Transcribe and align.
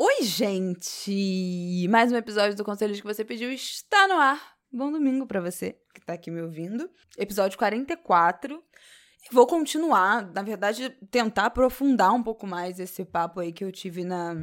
Oi, 0.00 0.22
gente! 0.22 1.84
Mais 1.90 2.12
um 2.12 2.16
episódio 2.16 2.56
do 2.56 2.64
Conselhos 2.64 3.00
que 3.00 3.06
você 3.06 3.24
pediu 3.24 3.50
está 3.50 4.06
no 4.06 4.14
ar. 4.14 4.54
Bom 4.72 4.92
domingo 4.92 5.26
para 5.26 5.40
você 5.40 5.76
que 5.92 6.00
tá 6.00 6.12
aqui 6.12 6.30
me 6.30 6.40
ouvindo. 6.40 6.88
Episódio 7.18 7.58
44. 7.58 8.62
E 9.28 9.34
vou 9.34 9.44
continuar, 9.44 10.32
na 10.32 10.40
verdade, 10.42 10.90
tentar 11.10 11.46
aprofundar 11.46 12.14
um 12.14 12.22
pouco 12.22 12.46
mais 12.46 12.78
esse 12.78 13.04
papo 13.04 13.40
aí 13.40 13.52
que 13.52 13.64
eu 13.64 13.72
tive 13.72 14.04
na, 14.04 14.34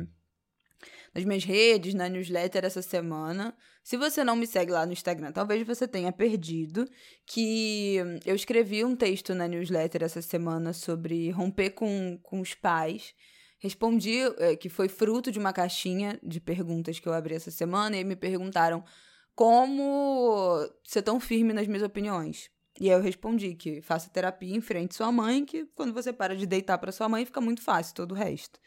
nas 1.14 1.24
minhas 1.24 1.46
redes, 1.46 1.94
na 1.94 2.10
newsletter 2.10 2.66
essa 2.66 2.82
semana. 2.82 3.56
Se 3.82 3.96
você 3.96 4.26
não 4.26 4.36
me 4.36 4.46
segue 4.46 4.74
lá 4.74 4.86
no 4.86 4.92
Instagram, 4.92 5.32
talvez 5.32 5.66
você 5.66 5.88
tenha 5.88 6.12
perdido 6.12 6.86
que 7.26 7.96
eu 8.26 8.36
escrevi 8.36 8.84
um 8.84 8.94
texto 8.94 9.34
na 9.34 9.48
newsletter 9.48 10.04
essa 10.04 10.22
semana 10.22 10.74
sobre 10.74 11.32
romper 11.32 11.70
com, 11.70 12.20
com 12.22 12.42
os 12.42 12.54
pais. 12.54 13.16
Respondi 13.66 14.20
é, 14.38 14.56
que 14.56 14.70
foi 14.70 14.88
fruto 14.88 15.32
de 15.32 15.40
uma 15.40 15.52
caixinha 15.52 16.20
de 16.22 16.40
perguntas 16.40 17.00
que 17.00 17.10
eu 17.10 17.14
abri 17.14 17.34
essa 17.34 17.50
semana 17.50 17.98
e 17.98 18.04
me 18.04 18.16
perguntaram 18.16 18.86
como 19.34 20.70
ser 20.84 21.02
tão 21.02 21.20
firme 21.20 21.52
nas 21.52 21.66
minhas 21.66 21.82
opiniões. 21.82 22.52
E 22.80 22.92
aí 22.92 22.96
eu 22.96 23.02
respondi 23.02 23.56
que 23.56 23.82
faça 23.82 24.08
terapia 24.08 24.56
em 24.56 24.62
frente 24.62 24.92
à 24.92 24.98
sua 24.98 25.12
mãe, 25.12 25.44
que 25.44 25.66
quando 25.74 25.96
você 25.96 26.14
para 26.14 26.36
de 26.36 26.46
deitar 26.46 26.78
para 26.78 26.92
sua 26.92 27.10
mãe 27.10 27.26
fica 27.26 27.42
muito 27.42 27.64
fácil 27.64 27.96
todo 27.96 28.12
o 28.12 28.16
resto. 28.16 28.60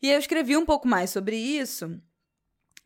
E 0.00 0.08
eu 0.08 0.20
escrevi 0.20 0.56
um 0.56 0.64
pouco 0.64 0.86
mais 0.86 1.10
sobre 1.10 1.34
isso, 1.36 2.00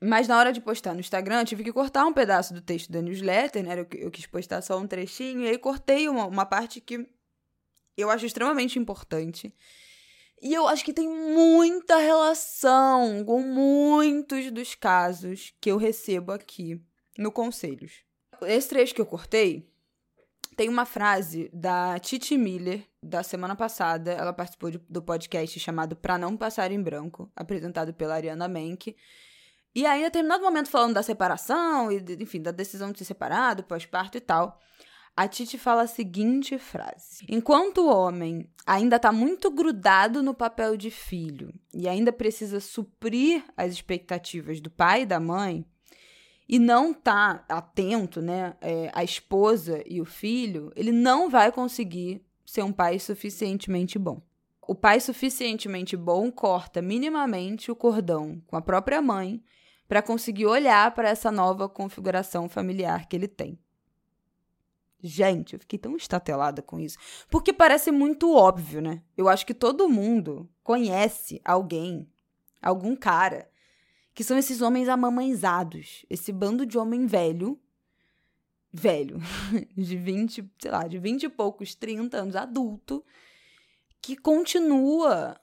mas 0.00 0.26
na 0.26 0.38
hora 0.38 0.54
de 0.54 0.60
postar 0.62 0.94
no 0.94 1.00
Instagram, 1.00 1.44
tive 1.44 1.64
que 1.64 1.72
cortar 1.72 2.06
um 2.06 2.14
pedaço 2.14 2.54
do 2.54 2.62
texto 2.62 2.90
da 2.90 3.02
newsletter, 3.02 3.62
né? 3.62 3.78
Eu, 3.78 3.86
eu 3.98 4.10
quis 4.10 4.24
postar 4.24 4.62
só 4.62 4.78
um 4.78 4.86
trechinho, 4.86 5.42
e 5.42 5.48
aí 5.48 5.58
cortei 5.58 6.08
uma, 6.08 6.24
uma 6.24 6.46
parte 6.46 6.80
que 6.80 7.06
eu 7.94 8.10
acho 8.10 8.24
extremamente 8.24 8.78
importante. 8.78 9.54
E 10.44 10.52
eu 10.52 10.68
acho 10.68 10.84
que 10.84 10.92
tem 10.92 11.08
muita 11.08 11.96
relação 11.96 13.24
com 13.24 13.40
muitos 13.40 14.50
dos 14.50 14.74
casos 14.74 15.54
que 15.58 15.70
eu 15.70 15.78
recebo 15.78 16.32
aqui 16.32 16.78
no 17.16 17.32
Conselhos. 17.32 18.04
Esse 18.42 18.68
trecho 18.68 18.94
que 18.94 19.00
eu 19.00 19.06
cortei 19.06 19.66
tem 20.54 20.68
uma 20.68 20.84
frase 20.84 21.48
da 21.50 21.98
Titi 21.98 22.36
Miller, 22.36 22.86
da 23.02 23.22
semana 23.22 23.56
passada. 23.56 24.12
Ela 24.12 24.34
participou 24.34 24.70
de, 24.70 24.76
do 24.86 25.02
podcast 25.02 25.58
chamado 25.58 25.96
Pra 25.96 26.18
Não 26.18 26.36
Passar 26.36 26.70
em 26.70 26.82
Branco, 26.82 27.32
apresentado 27.34 27.94
pela 27.94 28.14
Ariana 28.14 28.46
Menck. 28.46 28.94
E 29.74 29.86
aí, 29.86 30.00
em 30.00 30.04
determinado 30.04 30.44
momento, 30.44 30.68
falando 30.68 30.92
da 30.92 31.02
separação, 31.02 31.90
e 31.90 32.04
enfim, 32.20 32.42
da 32.42 32.50
decisão 32.50 32.92
de 32.92 32.98
se 32.98 33.06
separar, 33.06 33.54
do 33.54 33.64
pós-parto 33.64 34.18
e 34.18 34.20
tal, 34.20 34.60
a 35.16 35.28
Titi 35.28 35.56
fala 35.56 35.82
a 35.82 35.86
seguinte 35.86 36.58
frase: 36.58 37.24
Enquanto 37.28 37.78
o 37.78 37.88
homem 37.88 38.48
ainda 38.66 38.96
está 38.96 39.12
muito 39.12 39.50
grudado 39.50 40.22
no 40.22 40.34
papel 40.34 40.76
de 40.76 40.90
filho 40.90 41.54
e 41.72 41.88
ainda 41.88 42.12
precisa 42.12 42.58
suprir 42.60 43.44
as 43.56 43.72
expectativas 43.72 44.60
do 44.60 44.70
pai 44.70 45.02
e 45.02 45.06
da 45.06 45.20
mãe, 45.20 45.64
e 46.48 46.58
não 46.58 46.92
tá 46.92 47.44
atento, 47.48 48.20
né, 48.20 48.54
é, 48.60 48.90
a 48.92 49.02
esposa 49.02 49.82
e 49.86 50.00
o 50.00 50.04
filho, 50.04 50.70
ele 50.76 50.92
não 50.92 51.30
vai 51.30 51.50
conseguir 51.50 52.22
ser 52.44 52.62
um 52.62 52.72
pai 52.72 52.98
suficientemente 52.98 53.98
bom. 53.98 54.20
O 54.66 54.74
pai 54.74 55.00
suficientemente 55.00 55.96
bom 55.96 56.30
corta 56.30 56.82
minimamente 56.82 57.70
o 57.70 57.76
cordão 57.76 58.42
com 58.46 58.56
a 58.56 58.62
própria 58.62 59.00
mãe 59.00 59.42
para 59.86 60.02
conseguir 60.02 60.46
olhar 60.46 60.94
para 60.94 61.08
essa 61.08 61.30
nova 61.30 61.68
configuração 61.68 62.48
familiar 62.48 63.06
que 63.06 63.16
ele 63.16 63.28
tem. 63.28 63.58
Gente, 65.06 65.52
eu 65.52 65.60
fiquei 65.60 65.78
tão 65.78 65.94
estatelada 65.96 66.62
com 66.62 66.80
isso. 66.80 66.96
Porque 67.28 67.52
parece 67.52 67.90
muito 67.90 68.34
óbvio, 68.34 68.80
né? 68.80 69.02
Eu 69.14 69.28
acho 69.28 69.44
que 69.44 69.52
todo 69.52 69.86
mundo 69.86 70.48
conhece 70.62 71.42
alguém, 71.44 72.08
algum 72.62 72.96
cara 72.96 73.46
que 74.14 74.24
são 74.24 74.38
esses 74.38 74.62
homens 74.62 74.88
amamãezados, 74.88 76.06
esse 76.08 76.32
bando 76.32 76.64
de 76.64 76.78
homem 76.78 77.06
velho, 77.06 77.60
velho, 78.72 79.18
de 79.76 79.94
20, 79.94 80.50
sei 80.58 80.70
lá, 80.70 80.88
de 80.88 80.98
20 80.98 81.24
e 81.24 81.28
poucos, 81.28 81.74
30 81.74 82.16
anos, 82.16 82.34
adulto, 82.34 83.04
que 84.00 84.16
continua 84.16 85.38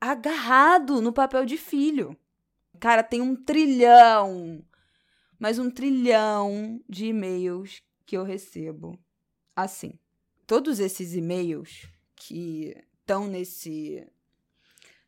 agarrado 0.00 1.02
no 1.02 1.12
papel 1.12 1.44
de 1.44 1.56
filho. 1.56 2.16
Cara, 2.78 3.02
tem 3.02 3.20
um 3.20 3.34
trilhão, 3.34 4.64
mas 5.36 5.58
um 5.58 5.68
trilhão 5.68 6.80
de 6.88 7.06
e-mails 7.06 7.82
que 8.04 8.16
eu 8.16 8.24
recebo 8.24 8.98
assim. 9.54 9.98
Todos 10.46 10.80
esses 10.80 11.14
e-mails 11.14 11.86
que 12.14 12.76
estão 13.00 13.26
nesse 13.26 14.06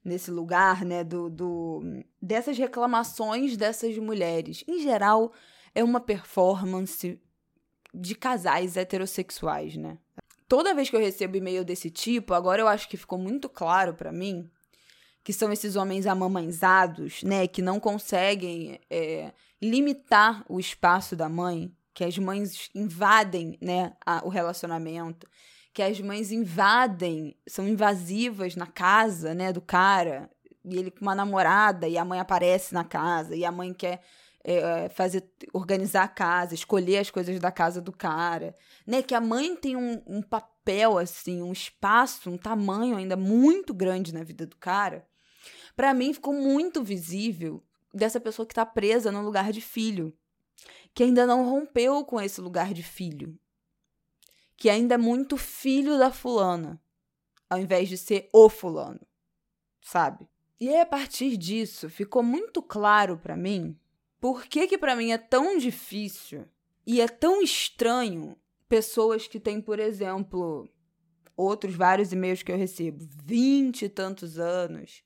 nesse 0.04 0.30
lugar, 0.30 0.84
né, 0.84 1.02
do, 1.02 1.30
do 1.30 1.82
dessas 2.20 2.58
reclamações 2.58 3.56
dessas 3.56 3.96
mulheres. 3.96 4.62
Em 4.68 4.82
geral, 4.82 5.32
é 5.74 5.82
uma 5.82 5.98
performance 5.98 7.18
de 7.92 8.14
casais 8.14 8.76
heterossexuais, 8.76 9.76
né? 9.76 9.98
Toda 10.46 10.74
vez 10.74 10.90
que 10.90 10.96
eu 10.96 11.00
recebo 11.00 11.36
e-mail 11.36 11.64
desse 11.64 11.90
tipo, 11.90 12.34
agora 12.34 12.60
eu 12.60 12.68
acho 12.68 12.88
que 12.88 12.98
ficou 12.98 13.18
muito 13.18 13.48
claro 13.48 13.94
para 13.94 14.12
mim 14.12 14.50
que 15.24 15.32
são 15.32 15.50
esses 15.50 15.74
homens 15.74 16.06
amamãezados, 16.06 17.22
né, 17.22 17.48
que 17.48 17.62
não 17.62 17.80
conseguem 17.80 18.78
é, 18.90 19.32
limitar 19.60 20.44
o 20.46 20.60
espaço 20.60 21.16
da 21.16 21.30
mãe, 21.30 21.74
que 21.94 22.02
as 22.02 22.18
mães 22.18 22.68
invadem, 22.74 23.56
né, 23.60 23.92
a, 24.04 24.22
o 24.24 24.28
relacionamento, 24.28 25.28
que 25.72 25.80
as 25.80 26.00
mães 26.00 26.32
invadem, 26.32 27.36
são 27.46 27.66
invasivas 27.66 28.56
na 28.56 28.66
casa, 28.66 29.32
né, 29.32 29.52
do 29.52 29.60
cara, 29.60 30.28
e 30.64 30.76
ele 30.76 30.90
com 30.90 31.02
uma 31.02 31.14
namorada, 31.14 31.86
e 31.86 31.96
a 31.96 32.04
mãe 32.04 32.18
aparece 32.18 32.74
na 32.74 32.84
casa, 32.84 33.36
e 33.36 33.44
a 33.44 33.52
mãe 33.52 33.72
quer 33.72 34.02
é, 34.42 34.88
fazer, 34.88 35.24
organizar 35.52 36.02
a 36.02 36.08
casa, 36.08 36.54
escolher 36.54 36.98
as 36.98 37.10
coisas 37.10 37.38
da 37.38 37.52
casa 37.52 37.80
do 37.80 37.92
cara, 37.92 38.56
né, 38.84 39.00
que 39.00 39.14
a 39.14 39.20
mãe 39.20 39.54
tem 39.54 39.76
um, 39.76 40.02
um 40.06 40.20
papel, 40.20 40.98
assim, 40.98 41.42
um 41.42 41.52
espaço, 41.52 42.28
um 42.28 42.36
tamanho 42.36 42.96
ainda 42.96 43.16
muito 43.16 43.72
grande 43.72 44.12
na 44.12 44.24
vida 44.24 44.44
do 44.46 44.56
cara, 44.56 45.06
para 45.76 45.94
mim 45.94 46.12
ficou 46.12 46.34
muito 46.34 46.82
visível 46.82 47.62
dessa 47.92 48.18
pessoa 48.18 48.46
que 48.46 48.54
tá 48.54 48.66
presa 48.66 49.12
no 49.12 49.22
lugar 49.22 49.52
de 49.52 49.60
filho, 49.60 50.12
que 50.94 51.02
ainda 51.02 51.26
não 51.26 51.44
rompeu 51.44 52.04
com 52.04 52.20
esse 52.20 52.40
lugar 52.40 52.72
de 52.72 52.82
filho, 52.82 53.36
que 54.56 54.70
ainda 54.70 54.94
é 54.94 54.98
muito 54.98 55.36
filho 55.36 55.98
da 55.98 56.12
fulana, 56.12 56.80
ao 57.50 57.58
invés 57.58 57.88
de 57.88 57.98
ser 57.98 58.28
o 58.32 58.48
fulano, 58.48 59.00
sabe? 59.82 60.28
E 60.60 60.68
aí, 60.68 60.80
a 60.80 60.86
partir 60.86 61.36
disso, 61.36 61.90
ficou 61.90 62.22
muito 62.22 62.62
claro 62.62 63.18
para 63.18 63.36
mim 63.36 63.76
por 64.20 64.46
que 64.46 64.66
que 64.68 64.78
para 64.78 64.96
mim 64.96 65.10
é 65.10 65.18
tão 65.18 65.58
difícil 65.58 66.46
e 66.86 67.00
é 67.00 67.08
tão 67.08 67.42
estranho 67.42 68.36
pessoas 68.68 69.26
que 69.26 69.40
têm, 69.40 69.60
por 69.60 69.78
exemplo, 69.78 70.68
outros 71.36 71.74
vários 71.74 72.12
e-mails 72.12 72.42
que 72.42 72.52
eu 72.52 72.56
recebo, 72.56 73.06
vinte 73.24 73.82
e 73.82 73.88
tantos 73.88 74.38
anos, 74.38 75.02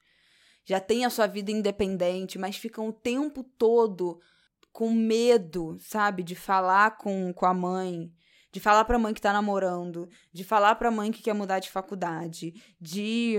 já 0.64 0.78
têm 0.78 1.04
a 1.04 1.10
sua 1.10 1.26
vida 1.26 1.50
independente, 1.50 2.38
mas 2.38 2.56
ficam 2.56 2.88
o 2.88 2.92
tempo 2.92 3.42
todo 3.42 4.20
com 4.78 4.92
medo, 4.92 5.76
sabe, 5.80 6.22
de 6.22 6.36
falar 6.36 6.98
com, 6.98 7.32
com 7.32 7.44
a 7.44 7.52
mãe, 7.52 8.12
de 8.52 8.60
falar 8.60 8.84
pra 8.84 8.96
mãe 8.96 9.12
que 9.12 9.20
tá 9.20 9.32
namorando, 9.32 10.08
de 10.32 10.44
falar 10.44 10.76
pra 10.76 10.88
mãe 10.88 11.10
que 11.10 11.20
quer 11.20 11.34
mudar 11.34 11.58
de 11.58 11.68
faculdade, 11.68 12.54
de 12.80 13.34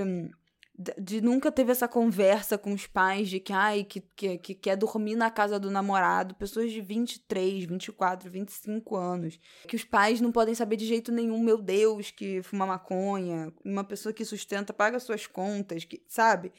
de 0.98 1.22
nunca 1.22 1.50
teve 1.50 1.72
essa 1.72 1.88
conversa 1.88 2.58
com 2.58 2.74
os 2.74 2.88
pais 2.88 3.30
de 3.30 3.40
que, 3.40 3.54
ai, 3.54 3.86
que, 3.86 4.02
que, 4.02 4.38
que 4.38 4.54
quer 4.54 4.76
dormir 4.76 5.16
na 5.16 5.32
casa 5.32 5.58
do 5.58 5.72
namorado, 5.72 6.36
pessoas 6.36 6.74
de 6.74 6.82
23, 6.82 7.64
24, 7.64 8.30
25 8.30 8.96
anos, 8.98 9.40
que 9.66 9.78
os 9.78 9.86
pais 9.86 10.20
não 10.20 10.34
podem 10.34 10.56
saber 10.56 10.76
de 10.76 10.86
jeito 10.86 11.10
nenhum, 11.10 11.40
meu 11.42 11.58
Deus, 11.58 12.12
que 12.12 12.42
fuma 12.44 12.66
maconha, 12.66 13.54
uma 13.64 13.86
pessoa 13.86 14.12
que 14.12 14.26
sustenta, 14.26 14.74
paga 14.74 15.00
suas 15.00 15.26
contas, 15.26 15.86
que, 15.86 16.04
sabe? 16.06 16.52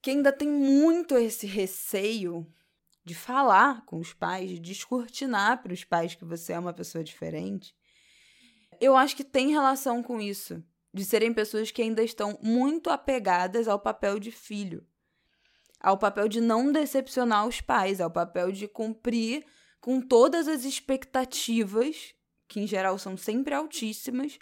Que 0.00 0.10
ainda 0.10 0.32
tem 0.32 0.48
muito 0.48 1.18
esse 1.18 1.46
receio 1.46 2.46
de 3.04 3.14
falar 3.14 3.84
com 3.86 3.98
os 3.98 4.12
pais, 4.12 4.50
de 4.50 4.58
descortinar 4.58 5.62
para 5.62 5.72
os 5.72 5.84
pais 5.84 6.14
que 6.14 6.24
você 6.24 6.52
é 6.52 6.58
uma 6.58 6.72
pessoa 6.72 7.02
diferente, 7.02 7.74
eu 8.80 8.96
acho 8.96 9.16
que 9.16 9.24
tem 9.24 9.50
relação 9.50 10.02
com 10.02 10.20
isso. 10.20 10.62
de 10.92 11.04
serem 11.04 11.32
pessoas 11.32 11.70
que 11.70 11.82
ainda 11.82 12.02
estão 12.02 12.36
muito 12.42 12.90
apegadas 12.90 13.68
ao 13.68 13.78
papel 13.78 14.18
de 14.18 14.32
filho, 14.32 14.84
ao 15.78 15.96
papel 15.96 16.26
de 16.28 16.40
não 16.40 16.72
decepcionar 16.72 17.46
os 17.46 17.60
pais, 17.60 18.00
ao 18.00 18.10
papel 18.10 18.50
de 18.50 18.66
cumprir 18.66 19.46
com 19.80 20.00
todas 20.00 20.48
as 20.48 20.64
expectativas, 20.64 22.14
que 22.48 22.60
em 22.60 22.66
geral 22.66 22.98
são 22.98 23.16
sempre 23.16 23.54
altíssimas, 23.54 24.38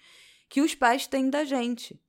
que 0.48 0.62
os 0.62 0.74
pais 0.74 1.06
têm 1.06 1.28
da 1.28 1.44
gente. 1.44 2.00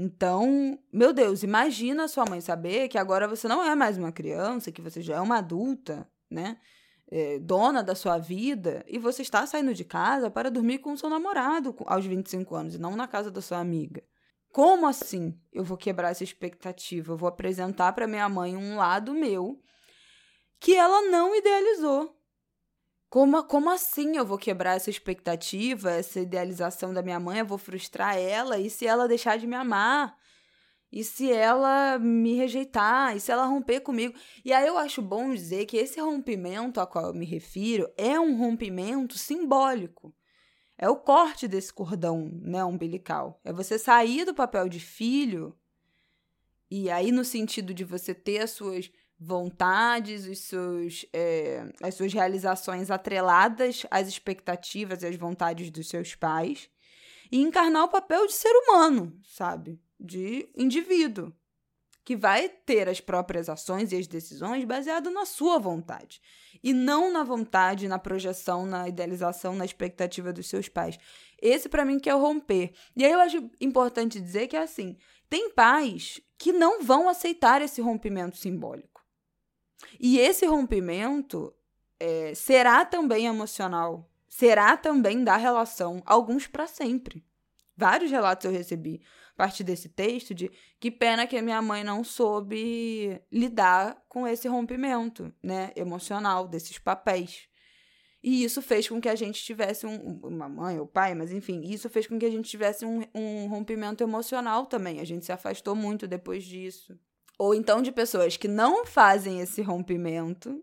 Então, 0.00 0.78
meu 0.92 1.12
Deus, 1.12 1.42
imagina 1.42 2.06
sua 2.06 2.24
mãe 2.24 2.40
saber 2.40 2.86
que 2.86 2.96
agora 2.96 3.26
você 3.26 3.48
não 3.48 3.64
é 3.64 3.74
mais 3.74 3.98
uma 3.98 4.12
criança, 4.12 4.70
que 4.70 4.80
você 4.80 5.02
já 5.02 5.16
é 5.16 5.20
uma 5.20 5.38
adulta, 5.38 6.08
né? 6.30 6.56
É, 7.10 7.40
dona 7.40 7.82
da 7.82 7.96
sua 7.96 8.16
vida, 8.16 8.84
e 8.86 8.96
você 8.96 9.22
está 9.22 9.44
saindo 9.44 9.74
de 9.74 9.84
casa 9.84 10.30
para 10.30 10.52
dormir 10.52 10.78
com 10.78 10.92
o 10.92 10.96
seu 10.96 11.10
namorado 11.10 11.74
aos 11.84 12.06
25 12.06 12.54
anos 12.54 12.74
e 12.76 12.78
não 12.78 12.94
na 12.94 13.08
casa 13.08 13.28
da 13.28 13.40
sua 13.40 13.58
amiga. 13.58 14.00
Como 14.52 14.86
assim 14.86 15.36
eu 15.52 15.64
vou 15.64 15.76
quebrar 15.76 16.10
essa 16.10 16.22
expectativa? 16.22 17.12
Eu 17.12 17.16
vou 17.16 17.28
apresentar 17.28 17.92
para 17.92 18.06
minha 18.06 18.28
mãe 18.28 18.56
um 18.56 18.76
lado 18.76 19.12
meu 19.12 19.60
que 20.60 20.76
ela 20.76 21.10
não 21.10 21.34
idealizou. 21.34 22.16
Como, 23.10 23.42
como 23.44 23.70
assim 23.70 24.16
eu 24.16 24.24
vou 24.24 24.36
quebrar 24.36 24.76
essa 24.76 24.90
expectativa, 24.90 25.90
essa 25.92 26.20
idealização 26.20 26.92
da 26.92 27.02
minha 27.02 27.18
mãe? 27.18 27.38
Eu 27.38 27.46
vou 27.46 27.56
frustrar 27.56 28.18
ela? 28.18 28.58
E 28.58 28.68
se 28.68 28.86
ela 28.86 29.08
deixar 29.08 29.38
de 29.38 29.46
me 29.46 29.56
amar? 29.56 30.16
E 30.92 31.02
se 31.02 31.30
ela 31.32 31.98
me 31.98 32.34
rejeitar? 32.34 33.16
E 33.16 33.20
se 33.20 33.32
ela 33.32 33.46
romper 33.46 33.80
comigo? 33.80 34.14
E 34.44 34.52
aí 34.52 34.66
eu 34.66 34.76
acho 34.76 35.00
bom 35.00 35.32
dizer 35.32 35.66
que 35.66 35.76
esse 35.76 36.00
rompimento 36.00 36.80
a 36.80 36.86
qual 36.86 37.06
eu 37.06 37.14
me 37.14 37.24
refiro 37.24 37.90
é 37.96 38.20
um 38.20 38.36
rompimento 38.36 39.16
simbólico. 39.16 40.14
É 40.76 40.88
o 40.88 40.96
corte 40.96 41.48
desse 41.48 41.72
cordão 41.72 42.30
né, 42.42 42.64
umbilical. 42.64 43.40
É 43.42 43.52
você 43.52 43.78
sair 43.78 44.24
do 44.24 44.34
papel 44.34 44.68
de 44.68 44.80
filho, 44.80 45.58
e 46.70 46.90
aí 46.90 47.10
no 47.10 47.24
sentido 47.24 47.72
de 47.72 47.84
você 47.84 48.14
ter 48.14 48.40
as 48.40 48.50
suas 48.50 48.90
vontades, 49.18 50.26
os 50.26 50.38
seus, 50.38 51.04
é, 51.12 51.72
as 51.82 51.94
suas 51.94 52.12
realizações 52.12 52.90
atreladas 52.90 53.84
às 53.90 54.06
expectativas 54.06 55.02
e 55.02 55.06
às 55.06 55.16
vontades 55.16 55.70
dos 55.70 55.88
seus 55.88 56.14
pais, 56.14 56.70
e 57.30 57.40
encarnar 57.40 57.84
o 57.84 57.88
papel 57.88 58.26
de 58.26 58.32
ser 58.32 58.52
humano, 58.52 59.18
sabe? 59.24 59.80
De 59.98 60.48
indivíduo, 60.56 61.32
que 62.04 62.16
vai 62.16 62.48
ter 62.48 62.88
as 62.88 63.00
próprias 63.00 63.48
ações 63.48 63.92
e 63.92 63.96
as 63.96 64.06
decisões 64.06 64.64
baseado 64.64 65.10
na 65.10 65.26
sua 65.26 65.58
vontade, 65.58 66.22
e 66.62 66.72
não 66.72 67.12
na 67.12 67.22
vontade, 67.22 67.88
na 67.88 67.98
projeção, 67.98 68.64
na 68.64 68.88
idealização, 68.88 69.54
na 69.54 69.64
expectativa 69.64 70.32
dos 70.32 70.46
seus 70.48 70.68
pais. 70.68 70.98
Esse 71.40 71.68
para 71.68 71.84
mim 71.84 71.98
que 71.98 72.08
é 72.08 72.14
o 72.14 72.20
romper. 72.20 72.72
E 72.96 73.04
aí 73.04 73.12
eu 73.12 73.20
acho 73.20 73.50
importante 73.60 74.20
dizer 74.20 74.46
que 74.46 74.56
é 74.56 74.62
assim, 74.62 74.96
tem 75.28 75.50
pais 75.50 76.20
que 76.38 76.52
não 76.52 76.82
vão 76.82 77.08
aceitar 77.08 77.60
esse 77.60 77.80
rompimento 77.80 78.36
simbólico. 78.36 78.97
E 79.98 80.18
esse 80.18 80.46
rompimento 80.46 81.54
é, 81.98 82.34
será 82.34 82.84
também 82.84 83.26
emocional, 83.26 84.10
será 84.28 84.76
também 84.76 85.24
da 85.24 85.36
relação, 85.36 86.02
alguns 86.04 86.46
para 86.46 86.66
sempre. 86.66 87.24
Vários 87.76 88.10
relatos 88.10 88.44
eu 88.44 88.50
recebi 88.50 89.00
a 89.34 89.36
partir 89.36 89.62
desse 89.62 89.88
texto 89.88 90.34
de 90.34 90.50
que 90.80 90.90
pena 90.90 91.26
que 91.26 91.36
a 91.36 91.42
minha 91.42 91.62
mãe 91.62 91.84
não 91.84 92.02
soube 92.02 93.20
lidar 93.30 94.04
com 94.08 94.26
esse 94.26 94.48
rompimento, 94.48 95.32
né, 95.40 95.70
emocional 95.76 96.48
desses 96.48 96.76
papéis. 96.78 97.48
E 98.20 98.42
isso 98.42 98.60
fez 98.60 98.88
com 98.88 99.00
que 99.00 99.08
a 99.08 99.14
gente 99.14 99.42
tivesse 99.42 99.86
um, 99.86 100.18
uma 100.24 100.48
mãe 100.48 100.78
ou 100.78 100.86
pai, 100.86 101.14
mas 101.14 101.30
enfim, 101.30 101.60
isso 101.62 101.88
fez 101.88 102.06
com 102.06 102.18
que 102.18 102.26
a 102.26 102.30
gente 102.30 102.50
tivesse 102.50 102.84
um, 102.84 103.04
um 103.14 103.46
rompimento 103.46 104.02
emocional 104.02 104.66
também. 104.66 104.98
A 104.98 105.04
gente 105.04 105.24
se 105.24 105.30
afastou 105.30 105.76
muito 105.76 106.08
depois 106.08 106.42
disso. 106.44 106.98
Ou 107.38 107.54
então 107.54 107.80
de 107.80 107.92
pessoas 107.92 108.36
que 108.36 108.48
não 108.48 108.84
fazem 108.84 109.40
esse 109.40 109.62
rompimento 109.62 110.62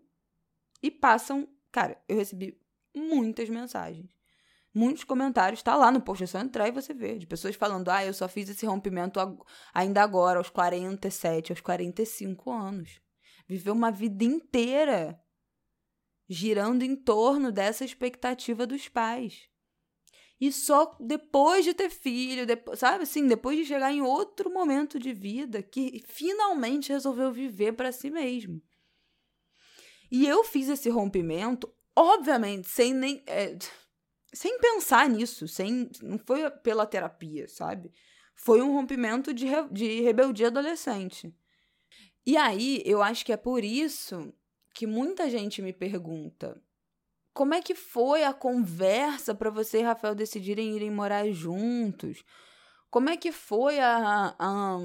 e 0.82 0.90
passam. 0.90 1.48
Cara, 1.72 2.00
eu 2.06 2.16
recebi 2.16 2.60
muitas 2.94 3.48
mensagens. 3.48 4.14
Muitos 4.74 5.04
comentários, 5.04 5.62
tá 5.62 5.74
lá 5.74 5.90
no 5.90 6.02
post, 6.02 6.24
é 6.24 6.26
só 6.26 6.38
entrar 6.38 6.68
e 6.68 6.72
você 6.72 6.92
vê, 6.92 7.16
de 7.16 7.26
pessoas 7.26 7.56
falando: 7.56 7.88
ah, 7.88 8.04
eu 8.04 8.12
só 8.12 8.28
fiz 8.28 8.50
esse 8.50 8.66
rompimento 8.66 9.18
ainda 9.72 10.02
agora, 10.02 10.38
aos 10.38 10.50
47, 10.50 11.50
aos 11.50 11.62
45 11.62 12.50
anos. 12.50 13.00
Viveu 13.48 13.72
uma 13.72 13.90
vida 13.90 14.24
inteira 14.24 15.18
girando 16.28 16.82
em 16.82 16.94
torno 16.94 17.50
dessa 17.50 17.86
expectativa 17.86 18.66
dos 18.66 18.86
pais. 18.86 19.48
E 20.40 20.52
só 20.52 20.96
depois 21.00 21.64
de 21.64 21.72
ter 21.72 21.88
filho, 21.88 22.46
depois, 22.46 22.78
sabe 22.78 23.04
assim, 23.04 23.26
depois 23.26 23.56
de 23.56 23.64
chegar 23.64 23.92
em 23.92 24.02
outro 24.02 24.50
momento 24.50 24.98
de 24.98 25.12
vida 25.12 25.62
que 25.62 26.02
finalmente 26.06 26.92
resolveu 26.92 27.32
viver 27.32 27.72
para 27.72 27.90
si 27.90 28.10
mesmo. 28.10 28.60
E 30.10 30.26
eu 30.26 30.44
fiz 30.44 30.68
esse 30.68 30.90
rompimento, 30.90 31.72
obviamente, 31.94 32.68
sem 32.68 32.92
nem 32.92 33.22
é, 33.26 33.56
sem 34.32 34.58
pensar 34.58 35.08
nisso, 35.08 35.48
sem 35.48 35.88
não 36.02 36.18
foi 36.18 36.50
pela 36.62 36.86
terapia, 36.86 37.48
sabe? 37.48 37.90
Foi 38.34 38.60
um 38.60 38.72
rompimento 38.72 39.32
de, 39.32 39.46
re, 39.46 39.68
de 39.70 40.00
rebeldia 40.02 40.48
adolescente. 40.48 41.34
E 42.26 42.36
aí, 42.36 42.82
eu 42.84 43.02
acho 43.02 43.24
que 43.24 43.32
é 43.32 43.36
por 43.36 43.64
isso 43.64 44.34
que 44.74 44.86
muita 44.86 45.30
gente 45.30 45.62
me 45.62 45.72
pergunta: 45.72 46.60
como 47.36 47.52
é 47.52 47.60
que 47.60 47.74
foi 47.74 48.24
a 48.24 48.32
conversa 48.32 49.34
para 49.34 49.50
você 49.50 49.80
e 49.80 49.82
Rafael 49.82 50.14
decidirem 50.14 50.74
irem 50.74 50.90
morar 50.90 51.30
juntos? 51.30 52.24
Como 52.90 53.10
é 53.10 53.16
que 53.18 53.30
foi 53.30 53.78
a, 53.78 54.34
a, 54.38 54.78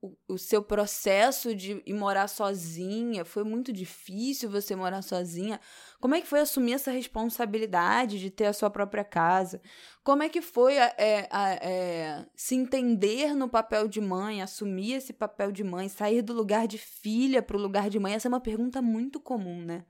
o, 0.00 0.16
o, 0.28 0.38
seu 0.38 0.62
processo 0.62 1.52
de 1.52 1.82
ir 1.84 1.94
morar 1.94 2.28
sozinha? 2.28 3.24
Foi 3.24 3.42
muito 3.42 3.72
difícil 3.72 4.48
você 4.48 4.76
morar 4.76 5.02
sozinha? 5.02 5.60
Como 6.00 6.14
é 6.14 6.20
que 6.20 6.28
foi 6.28 6.38
assumir 6.38 6.74
essa 6.74 6.92
responsabilidade 6.92 8.20
de 8.20 8.30
ter 8.30 8.46
a 8.46 8.52
sua 8.52 8.70
própria 8.70 9.02
casa? 9.02 9.60
Como 10.04 10.22
é 10.22 10.28
que 10.28 10.40
foi 10.40 10.76
é, 10.76 10.94
é, 10.96 12.24
se 12.36 12.54
entender 12.54 13.34
no 13.34 13.48
papel 13.48 13.88
de 13.88 14.00
mãe, 14.00 14.40
assumir 14.42 14.92
esse 14.92 15.12
papel 15.12 15.50
de 15.50 15.64
mãe, 15.64 15.88
sair 15.88 16.22
do 16.22 16.32
lugar 16.32 16.68
de 16.68 16.78
filha 16.78 17.42
para 17.42 17.56
o 17.56 17.60
lugar 17.60 17.90
de 17.90 17.98
mãe? 17.98 18.14
Essa 18.14 18.28
é 18.28 18.30
uma 18.30 18.40
pergunta 18.40 18.80
muito 18.80 19.18
comum, 19.18 19.60
né? 19.60 19.84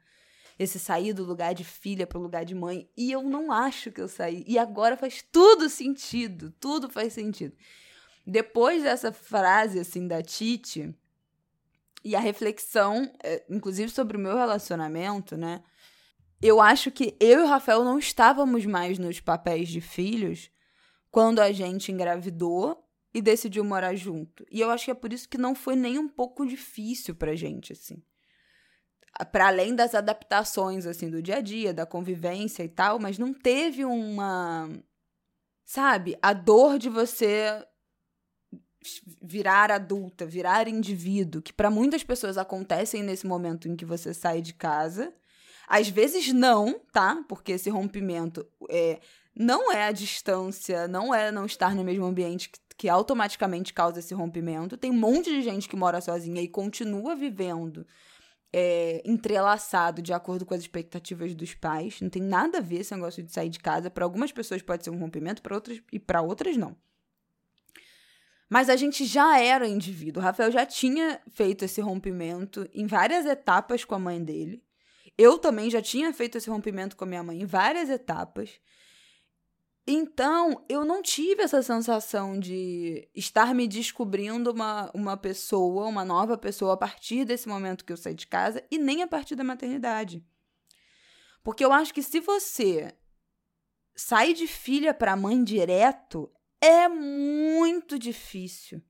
Esse 0.63 0.79
sair 0.79 1.13
do 1.13 1.25
lugar 1.25 1.55
de 1.55 1.65
filha 1.65 2.07
para 2.07 2.19
o 2.19 2.23
lugar 2.23 2.45
de 2.45 2.55
mãe. 2.55 2.89
E 2.97 3.11
eu 3.11 3.23
não 3.23 3.51
acho 3.51 3.91
que 3.91 4.01
eu 4.01 4.09
saí. 4.09 4.45
E 4.47 4.59
agora 4.59 4.97
faz 4.97 5.25
tudo 5.33 5.69
sentido. 5.69 6.53
Tudo 6.61 6.89
faz 6.89 7.13
sentido. 7.13 7.55
Depois 8.27 8.83
dessa 8.83 9.13
frase, 9.13 9.81
assim, 9.81 10.07
da 10.07 10.23
Titi, 10.23 10.95
e 12.05 12.15
a 12.15 12.21
reflexão, 12.21 13.13
é, 13.23 13.45
inclusive 13.49 13.91
sobre 13.91 14.17
o 14.17 14.21
meu 14.21 14.37
relacionamento, 14.37 15.37
né? 15.37 15.63
Eu 16.41 16.61
acho 16.61 16.91
que 16.91 17.17
eu 17.21 17.41
e 17.41 17.43
o 17.45 17.47
Rafael 17.47 17.85
não 17.85 17.99
estávamos 17.99 18.67
mais 18.67 18.99
nos 18.99 19.21
papéis 19.21 19.69
de 19.69 19.81
filhos 19.81 20.51
quando 21.11 21.41
a 21.41 21.53
gente 21.53 21.93
engravidou 21.93 22.85
e 23.15 23.21
decidiu 23.21 23.65
morar 23.65 23.95
junto. 23.95 24.45
E 24.51 24.61
eu 24.61 24.71
acho 24.71 24.87
que 24.87 24.91
é 24.91 24.95
por 24.95 25.13
isso 25.13 25.29
que 25.29 25.39
não 25.39 25.55
foi 25.55 25.77
nem 25.77 25.99
um 25.99 26.09
pouco 26.09 26.45
difícil 26.47 27.15
pra 27.15 27.37
gente, 27.37 27.73
assim 27.73 28.03
para 29.31 29.49
além 29.49 29.75
das 29.75 29.95
adaptações 29.95 30.87
assim 30.87 31.11
do 31.11 31.23
dia 31.23 31.37
a 31.37 31.41
dia, 31.41 31.75
da 31.75 31.87
convivência 31.87 32.63
e 32.63 32.69
tal, 32.69 32.99
mas 32.99 33.19
não 33.19 33.33
teve 33.33 33.85
uma 33.85 34.69
sabe, 35.65 36.19
a 36.21 36.35
dor 36.35 36.79
de 36.79 36.91
você 36.91 37.65
virar 39.23 39.71
adulta, 39.71 40.27
virar 40.27 40.69
indivíduo, 40.69 41.41
que 41.41 41.53
para 41.53 41.71
muitas 41.71 42.03
pessoas 42.03 42.37
acontecem 42.37 43.03
nesse 43.03 43.27
momento 43.27 43.69
em 43.69 43.77
que 43.77 43.85
você 43.85 44.13
sai 44.13 44.43
de 44.43 44.53
casa. 44.53 45.15
Às 45.67 45.89
vezes 45.89 46.33
não, 46.33 46.81
tá? 46.93 47.25
Porque 47.29 47.53
esse 47.53 47.71
rompimento 47.71 48.47
é, 48.69 49.01
não 49.35 49.73
é 49.73 49.85
a 49.85 49.93
distância, 49.93 50.87
não 50.89 51.15
é 51.15 51.31
não 51.31 51.47
estar 51.47 51.75
no 51.75 51.85
mesmo 51.85 52.05
ambiente 52.05 52.51
que, 52.51 52.59
que 52.77 52.89
automaticamente 52.89 53.73
causa 53.73 54.01
esse 54.01 54.13
rompimento. 54.13 54.77
Tem 54.77 54.91
um 54.91 54.99
monte 54.99 55.31
de 55.31 55.41
gente 55.41 55.69
que 55.69 55.77
mora 55.77 56.01
sozinha 56.01 56.43
e 56.43 56.49
continua 56.49 57.15
vivendo 57.15 57.87
é, 58.53 59.03
entrelaçado 59.05 60.03
de 60.03 60.13
acordo 60.13 60.45
com 60.45 60.55
as 60.55 60.61
expectativas 60.61 61.35
dos 61.35 61.55
pais. 61.55 62.01
Não 62.01 62.11
tem 62.11 62.23
nada 62.23 62.59
a 62.59 62.61
ver 62.61 62.81
esse 62.81 62.95
negócio 62.95 63.23
de 63.23 63.33
sair 63.33 63.49
de 63.49 63.59
casa. 63.59 63.91
Para 63.91 64.05
algumas 64.05 64.31
pessoas 64.31 64.61
pode 64.61 64.85
ser 64.85 64.91
um 64.91 64.99
rompimento, 64.99 65.41
para 65.41 65.55
outras 65.55 65.81
e 65.91 65.99
para 65.99 66.21
outras 66.21 66.57
não. 66.57 66.77
Mas 68.49 68.69
a 68.69 68.77
gente 68.77 69.07
já 69.07 69.41
era 69.41 69.67
indivíduo. 69.67 70.23
O 70.23 70.25
Rafael 70.25 70.53
já 70.53 70.67
tinha 70.67 71.19
feito 71.31 71.65
esse 71.65 71.81
rompimento 71.81 72.69
em 72.75 72.87
várias 72.87 73.25
etapas 73.25 73.83
com 73.83 73.95
a 73.95 73.99
mãe 73.99 74.23
dele. 74.23 74.63
Eu 75.17 75.39
também 75.39 75.71
já 75.71 75.81
tinha 75.81 76.13
feito 76.13 76.37
esse 76.37 76.51
rompimento 76.51 76.95
com 76.95 77.05
a 77.05 77.07
minha 77.07 77.23
mãe 77.23 77.41
em 77.41 77.47
várias 77.47 77.89
etapas. 77.89 78.61
Então, 79.87 80.65
eu 80.69 80.85
não 80.85 81.03
tive 81.03 81.43
essa 81.43 81.61
sensação 81.61 82.39
de 82.39 83.09
estar 83.15 83.53
me 83.55 83.67
descobrindo 83.67 84.53
uma, 84.53 84.91
uma 84.95 85.17
pessoa, 85.17 85.89
uma 85.89 86.05
nova 86.05 86.39
pessoa, 86.39 86.75
a 86.75 86.77
partir 86.77 87.25
desse 87.25 87.49
momento 87.49 87.85
que 87.85 87.93
eu 87.93 87.97
saí 87.97 88.15
de 88.15 88.27
casa 88.27 88.65
e 88.71 88.79
nem 88.79 89.03
a 89.03 89.09
partir 89.09 89.35
da 89.35 89.43
maternidade. 89.43 90.25
Porque 91.43 91.65
eu 91.65 91.73
acho 91.73 91.93
que 91.93 92.03
se 92.03 92.21
você 92.21 92.97
sai 93.95 94.35
de 94.35 94.47
filha 94.47 94.95
para 94.95 95.17
mãe 95.17 95.43
direto, 95.43 96.33
é 96.61 96.89
muito 96.89 97.99
difícil. 97.99 98.81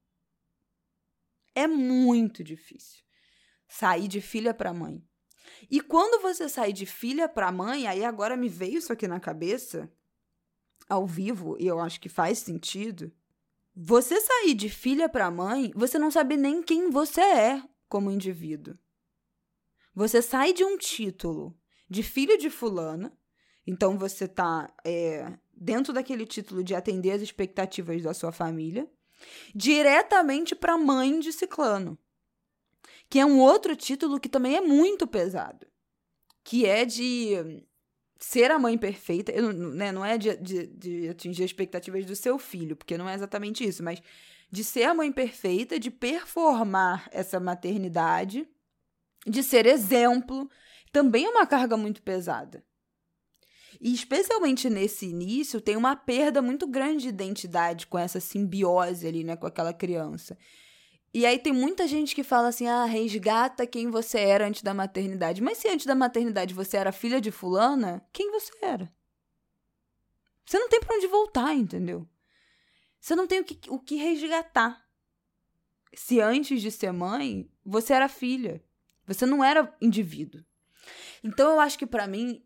É 1.55 1.67
muito 1.67 2.45
difícil 2.45 3.03
sair 3.73 4.07
de 4.07 4.21
filha 4.21 4.53
para 4.53 4.75
mãe. 4.75 5.03
E 5.71 5.81
quando 5.81 6.21
você 6.21 6.49
sai 6.49 6.73
de 6.73 6.85
filha 6.85 7.29
para 7.29 7.51
mãe, 7.51 7.87
aí 7.87 8.05
agora 8.05 8.37
me 8.37 8.49
veio 8.49 8.79
isso 8.79 8.93
aqui 8.93 9.09
na 9.09 9.19
cabeça, 9.19 9.91
ao 10.93 11.07
vivo, 11.07 11.57
e 11.59 11.67
eu 11.67 11.81
acho 11.81 12.01
que 12.01 12.09
faz 12.09 12.39
sentido. 12.39 13.13
Você 13.75 14.21
sair 14.21 14.55
de 14.55 14.69
filha 14.69 15.09
para 15.09 15.31
mãe, 15.31 15.73
você 15.75 15.99
não 15.99 16.11
sabe 16.11 16.37
nem 16.37 16.63
quem 16.63 16.91
você 16.91 17.21
é 17.21 17.63
como 17.89 18.11
indivíduo. 18.11 18.77
Você 19.95 20.21
sai 20.21 20.53
de 20.53 20.65
um 20.65 20.77
título 20.77 21.57
de 21.89 22.03
filho 22.03 22.39
de 22.39 22.49
fulana, 22.49 23.13
então 23.67 23.99
você 23.99 24.27
tá 24.27 24.73
é, 24.85 25.39
dentro 25.55 25.93
daquele 25.93 26.27
título 26.27 26.65
de 26.65 26.75
atender 26.75 27.13
as 27.13 27.23
expectativas 27.23 28.03
da 28.03 28.15
sua 28.15 28.33
família, 28.33 28.91
diretamente 29.55 30.55
para 30.55 30.79
mãe 30.79 31.21
de 31.21 31.33
ciclano 31.33 31.99
que 33.13 33.19
é 33.19 33.27
um 33.27 33.41
outro 33.41 33.77
título 33.77 34.19
que 34.19 34.27
também 34.27 34.57
é 34.57 34.61
muito 34.63 35.07
pesado, 35.07 35.67
que 36.43 36.65
é 36.65 36.87
de 36.87 37.63
ser 38.25 38.51
a 38.51 38.59
mãe 38.59 38.79
perfeita, 38.79 39.33
né, 39.53 39.91
não 39.91 40.05
é 40.05 40.17
de, 40.17 40.37
de, 40.37 40.67
de 40.67 41.09
atingir 41.09 41.43
as 41.43 41.51
expectativas 41.51 42.07
do 42.07 42.15
seu 42.15 42.39
filho, 42.39 42.77
porque 42.77 42.97
não 42.97 43.09
é 43.09 43.15
exatamente 43.15 43.65
isso, 43.65 43.83
mas 43.83 44.01
de 44.51 44.63
ser 44.63 44.85
a 44.85 44.95
mãe 44.95 45.11
perfeita, 45.11 45.79
de 45.79 45.91
performar 45.91 47.09
essa 47.11 47.41
maternidade, 47.41 48.47
de 49.27 49.43
ser 49.43 49.67
exemplo, 49.67 50.49
também 50.93 51.25
é 51.25 51.31
uma 51.31 51.47
carga 51.47 51.77
muito 51.77 52.03
pesada. 52.03 52.65
E 53.81 53.93
especialmente 53.93 54.71
nesse 54.71 55.07
início, 55.07 55.61
tem 55.61 55.77
uma 55.77 55.97
perda 55.97 56.41
muito 56.41 56.67
grande 56.67 57.05
de 57.05 57.09
identidade 57.09 57.87
com 57.87 57.99
essa 57.99 58.21
simbiose 58.21 59.07
ali, 59.07 59.25
né, 59.25 59.37
com 59.37 59.47
aquela 59.47 59.73
criança. 59.73 60.39
E 61.15 61.27
aí 61.27 61.39
tem 61.39 61.53
muita 61.53 61.87
gente 61.87 62.15
que 62.15 62.23
fala 62.23 62.49
assim: 62.49 62.67
ah, 62.67 62.85
resgata 62.85 63.67
quem 63.67 63.91
você 63.91 64.19
era 64.19 64.47
antes 64.47 64.63
da 64.63 64.73
maternidade. 64.73 65.43
Mas 65.43 65.59
se 65.59 65.69
antes 65.69 65.85
da 65.87 65.95
maternidade 65.95 66.55
você 66.55 66.77
era 66.77 66.93
filha 66.93 67.21
de 67.21 67.31
fulana, 67.31 68.07
quem 68.13 68.31
você 68.31 68.53
era? 68.63 68.93
Você 70.45 70.59
não 70.59 70.69
tem 70.69 70.81
para 70.81 70.97
onde 70.97 71.07
voltar, 71.07 71.55
entendeu? 71.55 72.09
Você 73.01 73.15
não 73.15 73.27
tem 73.27 73.41
o 73.41 73.45
que, 73.45 73.59
o 73.69 73.79
que 73.79 73.97
resgatar. 73.97 74.83
Se 75.95 76.21
antes 76.21 76.63
de 76.63 76.71
ser 76.71 76.93
mãe, 76.93 77.51
você 77.65 77.93
era 77.93 78.09
filha. 78.09 78.65
Você 79.07 79.27
não 79.27 79.45
era 79.45 79.75
indivíduo. 79.81 80.43
Então 81.23 81.51
eu 81.51 81.61
acho 81.61 81.79
que 81.79 81.87
para 81.87 82.07
mim, 82.07 82.43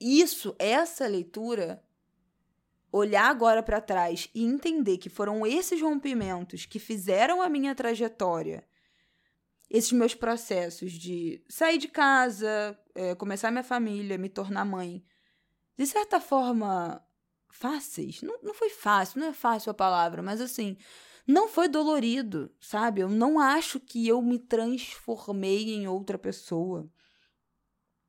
isso, 0.00 0.54
essa 0.58 1.06
leitura 1.06 1.82
olhar 2.90 3.28
agora 3.28 3.62
para 3.62 3.80
trás 3.80 4.28
e 4.34 4.44
entender 4.44 4.98
que 4.98 5.08
foram 5.08 5.46
esses 5.46 5.80
rompimentos 5.80 6.64
que 6.66 6.78
fizeram 6.78 7.42
a 7.42 7.48
minha 7.48 7.74
trajetória, 7.74 8.66
esses 9.68 9.92
meus 9.92 10.14
processos 10.14 10.92
de 10.92 11.44
sair 11.48 11.78
de 11.78 11.88
casa, 11.88 12.78
é, 12.94 13.14
começar 13.14 13.50
minha 13.50 13.64
família, 13.64 14.16
me 14.16 14.28
tornar 14.28 14.64
mãe, 14.64 15.04
de 15.76 15.86
certa 15.86 16.20
forma 16.20 17.04
fáceis. 17.50 18.22
Não, 18.22 18.38
não 18.42 18.54
foi 18.54 18.70
fácil, 18.70 19.20
não 19.20 19.28
é 19.28 19.32
fácil 19.32 19.70
a 19.70 19.74
palavra, 19.74 20.22
mas 20.22 20.40
assim, 20.40 20.76
não 21.26 21.46
foi 21.48 21.68
dolorido, 21.68 22.50
sabe? 22.58 23.02
Eu 23.02 23.08
não 23.10 23.38
acho 23.38 23.78
que 23.78 24.08
eu 24.08 24.22
me 24.22 24.38
transformei 24.38 25.74
em 25.74 25.86
outra 25.86 26.16
pessoa. 26.16 26.90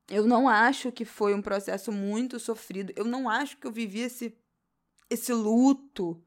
Eu 0.08 0.26
não 0.26 0.48
acho 0.48 0.90
que 0.90 1.04
foi 1.04 1.34
um 1.34 1.42
processo 1.42 1.92
muito 1.92 2.40
sofrido. 2.40 2.92
Eu 2.96 3.04
não 3.04 3.28
acho 3.28 3.58
que 3.58 3.66
eu 3.66 3.70
vivi 3.70 4.00
esse 4.00 4.39
esse 5.10 5.32
luto 5.32 6.22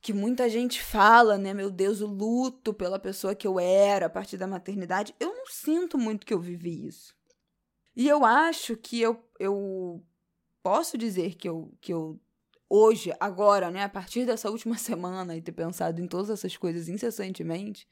que 0.00 0.12
muita 0.12 0.48
gente 0.48 0.82
fala, 0.82 1.36
né? 1.38 1.52
Meu 1.52 1.70
Deus, 1.70 2.00
o 2.00 2.06
luto 2.06 2.72
pela 2.72 2.98
pessoa 2.98 3.34
que 3.34 3.46
eu 3.46 3.58
era 3.58 4.06
a 4.06 4.10
partir 4.10 4.36
da 4.36 4.46
maternidade. 4.46 5.14
Eu 5.18 5.34
não 5.34 5.46
sinto 5.46 5.98
muito 5.98 6.26
que 6.26 6.34
eu 6.34 6.40
vivi 6.40 6.86
isso. 6.86 7.14
E 7.96 8.08
eu 8.08 8.24
acho 8.24 8.76
que 8.76 9.00
eu, 9.00 9.24
eu 9.38 10.04
posso 10.62 10.98
dizer 10.98 11.34
que 11.36 11.48
eu, 11.48 11.72
que 11.80 11.92
eu 11.92 12.20
hoje, 12.68 13.12
agora, 13.20 13.70
né, 13.70 13.84
a 13.84 13.88
partir 13.88 14.26
dessa 14.26 14.50
última 14.50 14.76
semana 14.78 15.36
e 15.36 15.42
ter 15.42 15.52
pensado 15.52 16.00
em 16.00 16.06
todas 16.06 16.30
essas 16.30 16.56
coisas 16.56 16.88
incessantemente, 16.88 17.88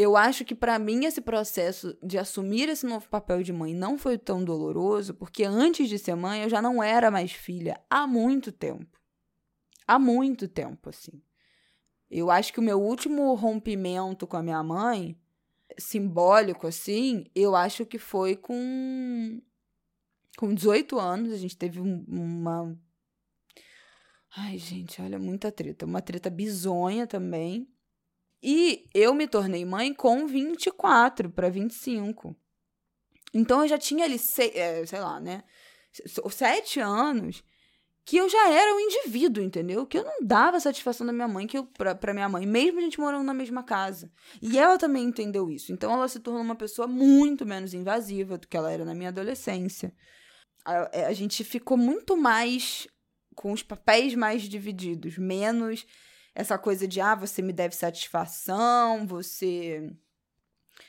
eu 0.00 0.16
acho 0.16 0.44
que 0.44 0.54
para 0.54 0.78
mim 0.78 1.06
esse 1.06 1.20
processo 1.20 1.98
de 2.00 2.16
assumir 2.16 2.68
esse 2.68 2.86
novo 2.86 3.08
papel 3.08 3.42
de 3.42 3.52
mãe 3.52 3.74
não 3.74 3.98
foi 3.98 4.16
tão 4.16 4.44
doloroso, 4.44 5.12
porque 5.12 5.42
antes 5.42 5.88
de 5.88 5.98
ser 5.98 6.14
mãe 6.14 6.44
eu 6.44 6.48
já 6.48 6.62
não 6.62 6.80
era 6.80 7.10
mais 7.10 7.32
filha 7.32 7.80
há 7.90 8.06
muito 8.06 8.52
tempo. 8.52 8.96
Há 9.88 9.98
muito 9.98 10.46
tempo, 10.46 10.90
assim. 10.90 11.20
Eu 12.08 12.30
acho 12.30 12.52
que 12.52 12.60
o 12.60 12.62
meu 12.62 12.80
último 12.80 13.34
rompimento 13.34 14.24
com 14.24 14.36
a 14.36 14.42
minha 14.42 14.62
mãe, 14.62 15.18
simbólico 15.76 16.68
assim, 16.68 17.26
eu 17.34 17.56
acho 17.56 17.84
que 17.84 17.98
foi 17.98 18.36
com 18.36 19.42
com 20.36 20.54
18 20.54 20.96
anos, 20.96 21.32
a 21.32 21.36
gente 21.36 21.56
teve 21.56 21.80
uma 21.80 22.78
Ai, 24.36 24.58
gente, 24.58 25.02
olha, 25.02 25.18
muita 25.18 25.50
treta, 25.50 25.84
uma 25.84 26.00
treta 26.00 26.30
bizonha 26.30 27.04
também. 27.04 27.68
E 28.42 28.88
eu 28.94 29.14
me 29.14 29.26
tornei 29.26 29.64
mãe 29.64 29.92
com 29.92 30.26
24 30.26 31.30
para 31.30 31.48
25. 31.48 32.36
Então 33.34 33.62
eu 33.62 33.68
já 33.68 33.78
tinha 33.78 34.04
ali, 34.04 34.18
sei, 34.18 34.52
é, 34.54 34.86
sei 34.86 35.00
lá, 35.00 35.20
né? 35.20 35.42
Sete 36.30 36.80
anos 36.80 37.42
que 38.08 38.16
eu 38.16 38.26
já 38.26 38.48
era 38.50 38.74
um 38.74 38.80
indivíduo, 38.80 39.44
entendeu? 39.44 39.84
Que 39.84 39.98
eu 39.98 40.02
não 40.02 40.20
dava 40.22 40.58
satisfação 40.58 41.06
da 41.06 41.12
minha 41.12 41.28
mãe 41.28 41.46
que 41.46 41.58
eu, 41.58 41.66
pra, 41.66 41.94
pra 41.94 42.14
minha 42.14 42.26
mãe, 42.26 42.46
mesmo 42.46 42.78
a 42.78 42.82
gente 42.82 42.98
morando 42.98 43.22
na 43.22 43.34
mesma 43.34 43.62
casa. 43.62 44.10
E 44.40 44.58
ela 44.58 44.78
também 44.78 45.04
entendeu 45.04 45.50
isso. 45.50 45.74
Então 45.74 45.92
ela 45.92 46.08
se 46.08 46.18
tornou 46.18 46.40
uma 46.40 46.54
pessoa 46.54 46.88
muito 46.88 47.44
menos 47.44 47.74
invasiva 47.74 48.38
do 48.38 48.48
que 48.48 48.56
ela 48.56 48.72
era 48.72 48.82
na 48.82 48.94
minha 48.94 49.10
adolescência. 49.10 49.92
A, 50.64 50.88
é, 50.90 51.04
a 51.04 51.12
gente 51.12 51.44
ficou 51.44 51.76
muito 51.76 52.16
mais 52.16 52.88
com 53.34 53.52
os 53.52 53.62
papéis 53.62 54.14
mais 54.14 54.44
divididos, 54.44 55.18
menos 55.18 55.84
essa 56.38 56.56
coisa 56.56 56.86
de, 56.86 57.00
ah, 57.00 57.16
você 57.16 57.42
me 57.42 57.52
deve 57.52 57.74
satisfação, 57.74 59.04
você 59.04 59.92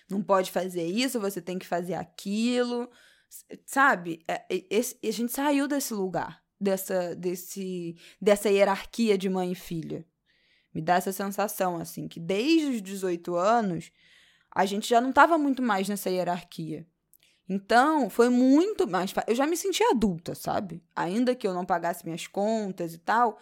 não 0.07 0.21
pode 0.21 0.51
fazer 0.51 0.85
isso, 0.85 1.19
você 1.19 1.41
tem 1.41 1.57
que 1.57 1.65
fazer 1.65 1.95
aquilo. 1.95 2.87
Sabe? 3.65 4.23
É, 4.27 4.45
esse, 4.69 4.99
a 5.03 5.11
gente 5.11 5.31
saiu 5.31 5.67
desse 5.67 5.91
lugar, 5.91 6.43
dessa, 6.61 7.15
desse, 7.15 7.97
dessa 8.21 8.47
hierarquia 8.47 9.17
de 9.17 9.27
mãe 9.27 9.51
e 9.51 9.55
filha. 9.55 10.05
Me 10.71 10.83
dá 10.83 10.97
essa 10.97 11.11
sensação, 11.11 11.77
assim, 11.77 12.07
que 12.07 12.19
desde 12.19 12.67
os 12.67 12.81
18 12.83 13.35
anos 13.35 13.91
a 14.51 14.67
gente 14.67 14.87
já 14.87 15.01
não 15.01 15.09
estava 15.09 15.35
muito 15.35 15.63
mais 15.63 15.89
nessa 15.89 16.11
hierarquia. 16.11 16.85
Então, 17.49 18.07
foi 18.07 18.29
muito 18.29 18.87
mais. 18.87 19.11
Eu 19.25 19.33
já 19.33 19.47
me 19.47 19.57
sentia 19.57 19.89
adulta, 19.89 20.35
sabe? 20.35 20.83
Ainda 20.95 21.33
que 21.33 21.47
eu 21.47 21.55
não 21.55 21.65
pagasse 21.65 22.05
minhas 22.05 22.27
contas 22.27 22.93
e 22.93 22.99
tal, 22.99 23.39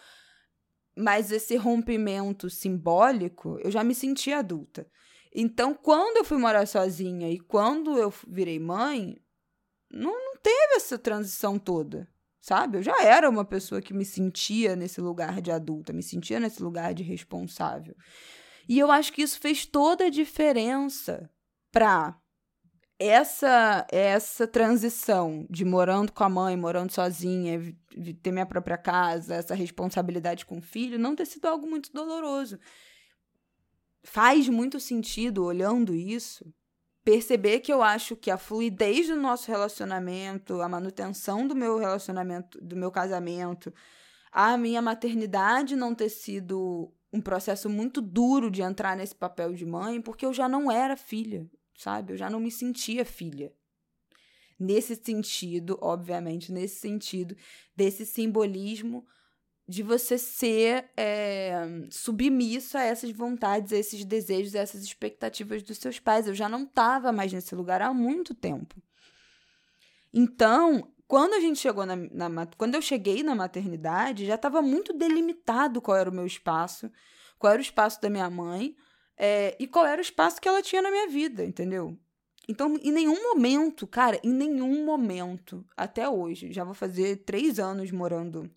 mas 0.97 1.31
esse 1.31 1.55
rompimento 1.55 2.49
simbólico, 2.49 3.59
eu 3.63 3.69
já 3.69 3.83
me 3.83 3.93
senti 3.93 4.33
adulta. 4.33 4.89
Então, 5.33 5.75
quando 5.75 6.17
eu 6.17 6.23
fui 6.23 6.37
morar 6.37 6.65
sozinha 6.65 7.29
e 7.29 7.39
quando 7.39 7.97
eu 7.97 8.11
virei 8.27 8.59
mãe, 8.59 9.15
não, 9.91 10.11
não 10.11 10.35
teve 10.41 10.75
essa 10.75 10.97
transição 10.97 11.59
toda, 11.59 12.07
sabe? 12.41 12.79
Eu 12.79 12.83
já 12.83 13.03
era 13.03 13.29
uma 13.29 13.45
pessoa 13.45 13.81
que 13.81 13.93
me 13.93 14.03
sentia 14.03 14.75
nesse 14.75 14.99
lugar 14.99 15.39
de 15.39 15.51
adulta, 15.51 15.93
me 15.93 16.01
sentia 16.01 16.39
nesse 16.39 16.63
lugar 16.63 16.93
de 16.95 17.03
responsável. 17.03 17.95
E 18.67 18.79
eu 18.79 18.91
acho 18.91 19.13
que 19.13 19.21
isso 19.21 19.39
fez 19.39 19.65
toda 19.65 20.05
a 20.05 20.09
diferença 20.09 21.29
para 21.71 22.19
essa 22.99 23.85
essa 23.91 24.47
transição 24.47 25.45
de 25.49 25.63
morando 25.63 26.11
com 26.11 26.23
a 26.23 26.29
mãe, 26.29 26.57
morando 26.57 26.91
sozinha, 26.91 27.75
ter 28.21 28.31
minha 28.31 28.45
própria 28.45 28.77
casa, 28.77 29.35
essa 29.35 29.55
responsabilidade 29.55 30.45
com 30.45 30.57
o 30.57 30.61
filho, 30.61 30.99
não 30.99 31.15
ter 31.15 31.25
sido 31.25 31.45
algo 31.45 31.67
muito 31.67 31.91
doloroso. 31.93 32.59
Faz 34.03 34.47
muito 34.49 34.79
sentido, 34.79 35.43
olhando 35.43 35.93
isso, 35.93 36.45
perceber 37.03 37.59
que 37.59 37.71
eu 37.71 37.83
acho 37.83 38.15
que 38.15 38.31
a 38.31 38.37
fluidez 38.37 39.07
do 39.07 39.15
nosso 39.15 39.49
relacionamento, 39.51 40.61
a 40.61 40.69
manutenção 40.69 41.47
do 41.47 41.55
meu 41.55 41.77
relacionamento, 41.77 42.59
do 42.61 42.75
meu 42.75 42.91
casamento, 42.91 43.73
a 44.31 44.57
minha 44.57 44.81
maternidade 44.81 45.75
não 45.75 45.93
ter 45.93 46.09
sido 46.09 46.91
um 47.11 47.21
processo 47.21 47.69
muito 47.69 48.01
duro 48.01 48.49
de 48.49 48.61
entrar 48.61 48.95
nesse 48.95 49.15
papel 49.15 49.53
de 49.53 49.65
mãe, 49.65 50.01
porque 50.01 50.25
eu 50.25 50.33
já 50.33 50.49
não 50.49 50.71
era 50.71 50.97
filha 50.97 51.49
sabe? 51.77 52.13
Eu 52.13 52.17
já 52.17 52.29
não 52.29 52.39
me 52.39 52.51
sentia 52.51 53.05
filha. 53.05 53.53
Nesse 54.59 54.95
sentido, 54.95 55.77
obviamente, 55.79 56.51
nesse 56.51 56.79
sentido, 56.79 57.37
desse 57.75 58.05
simbolismo 58.05 59.05
de 59.69 59.83
você 59.83 60.17
ser 60.17 60.89
é, 60.95 61.61
submisso 61.91 62.77
a 62.77 62.81
essas 62.81 63.11
vontades, 63.11 63.71
a 63.71 63.77
esses 63.77 64.03
desejos, 64.03 64.55
a 64.55 64.59
essas 64.59 64.81
expectativas 64.81 65.61
dos 65.61 65.77
seus 65.77 65.99
pais. 65.99 66.27
Eu 66.27 66.33
já 66.33 66.49
não 66.49 66.63
estava 66.63 67.11
mais 67.11 67.31
nesse 67.31 67.53
lugar 67.53 67.81
há 67.81 67.93
muito 67.93 68.33
tempo. 68.33 68.81
Então, 70.11 70.91
quando 71.07 71.33
a 71.33 71.39
gente 71.39 71.59
chegou 71.59 71.85
na, 71.85 71.95
na 71.95 72.47
quando 72.57 72.75
eu 72.75 72.81
cheguei 72.81 73.21
na 73.21 73.35
maternidade, 73.35 74.25
já 74.25 74.35
estava 74.35 74.61
muito 74.61 74.93
delimitado 74.93 75.81
qual 75.81 75.97
era 75.97 76.09
o 76.09 76.13
meu 76.13 76.25
espaço, 76.25 76.89
qual 77.37 77.53
era 77.53 77.59
o 77.59 77.63
espaço 77.63 78.01
da 78.01 78.09
minha 78.09 78.29
mãe 78.29 78.75
é, 79.17 79.55
e 79.59 79.67
qual 79.67 79.85
era 79.85 79.99
o 79.99 80.03
espaço 80.03 80.39
que 80.39 80.47
ela 80.47 80.61
tinha 80.61 80.81
na 80.81 80.91
minha 80.91 81.07
vida, 81.07 81.43
entendeu? 81.43 81.97
Então, 82.47 82.77
em 82.81 82.91
nenhum 82.91 83.21
momento, 83.33 83.85
cara, 83.85 84.19
em 84.23 84.31
nenhum 84.31 84.85
momento, 84.85 85.65
até 85.75 86.07
hoje, 86.07 86.53
já 86.53 86.63
vou 86.63 86.73
fazer 86.73 87.17
três 87.25 87.59
anos 87.59 87.91
morando 87.91 88.49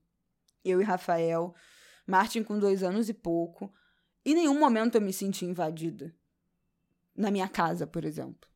eu 0.65 0.81
e 0.81 0.85
Rafael, 0.85 1.55
Martin 2.07 2.43
com 2.43 2.59
dois 2.59 2.83
anos 2.83 3.09
e 3.09 3.15
pouco, 3.15 3.73
em 4.25 4.35
nenhum 4.35 4.59
momento 4.59 4.97
eu 4.97 5.01
me 5.01 5.13
senti 5.13 5.45
invadida. 5.45 6.15
Na 7.17 7.31
minha 7.31 7.49
casa, 7.49 7.87
por 7.87 8.05
exemplo. 8.05 8.49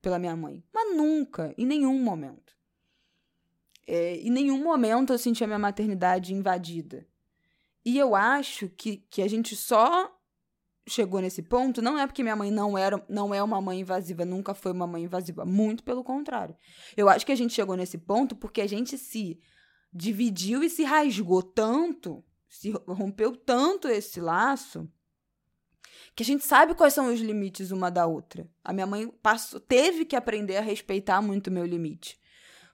Pela 0.00 0.18
minha 0.18 0.36
mãe. 0.36 0.62
Mas 0.72 0.96
nunca, 0.96 1.52
em 1.58 1.66
nenhum 1.66 1.98
momento. 1.98 2.56
É, 3.86 4.16
em 4.16 4.30
nenhum 4.30 4.62
momento 4.62 5.12
eu 5.12 5.18
senti 5.18 5.42
a 5.42 5.46
minha 5.46 5.58
maternidade 5.58 6.34
invadida. 6.34 7.06
E 7.84 7.98
eu 7.98 8.14
acho 8.14 8.68
que, 8.68 8.98
que 9.10 9.22
a 9.22 9.28
gente 9.28 9.56
só 9.56 10.17
chegou 10.88 11.20
nesse 11.20 11.42
ponto 11.42 11.82
não 11.82 11.98
é 11.98 12.06
porque 12.06 12.22
minha 12.22 12.36
mãe 12.36 12.50
não 12.50 12.76
era 12.76 13.04
não 13.08 13.34
é 13.34 13.42
uma 13.42 13.60
mãe 13.60 13.80
invasiva, 13.80 14.24
nunca 14.24 14.54
foi 14.54 14.72
uma 14.72 14.86
mãe 14.86 15.04
invasiva, 15.04 15.44
muito 15.44 15.82
pelo 15.82 16.02
contrário. 16.02 16.56
Eu 16.96 17.08
acho 17.08 17.26
que 17.26 17.32
a 17.32 17.36
gente 17.36 17.54
chegou 17.54 17.76
nesse 17.76 17.98
ponto 17.98 18.34
porque 18.34 18.60
a 18.60 18.66
gente 18.66 18.96
se 18.96 19.38
dividiu 19.92 20.62
e 20.62 20.70
se 20.70 20.84
rasgou 20.84 21.42
tanto, 21.42 22.24
se 22.48 22.70
rompeu 22.86 23.36
tanto 23.36 23.88
esse 23.88 24.20
laço, 24.20 24.88
que 26.14 26.22
a 26.22 26.26
gente 26.26 26.44
sabe 26.44 26.74
quais 26.74 26.94
são 26.94 27.12
os 27.12 27.20
limites 27.20 27.70
uma 27.70 27.90
da 27.90 28.06
outra. 28.06 28.50
A 28.64 28.72
minha 28.72 28.86
mãe 28.86 29.08
passou, 29.22 29.60
teve 29.60 30.04
que 30.04 30.16
aprender 30.16 30.56
a 30.56 30.60
respeitar 30.60 31.22
muito 31.22 31.46
o 31.46 31.52
meu 31.52 31.64
limite. 31.64 32.18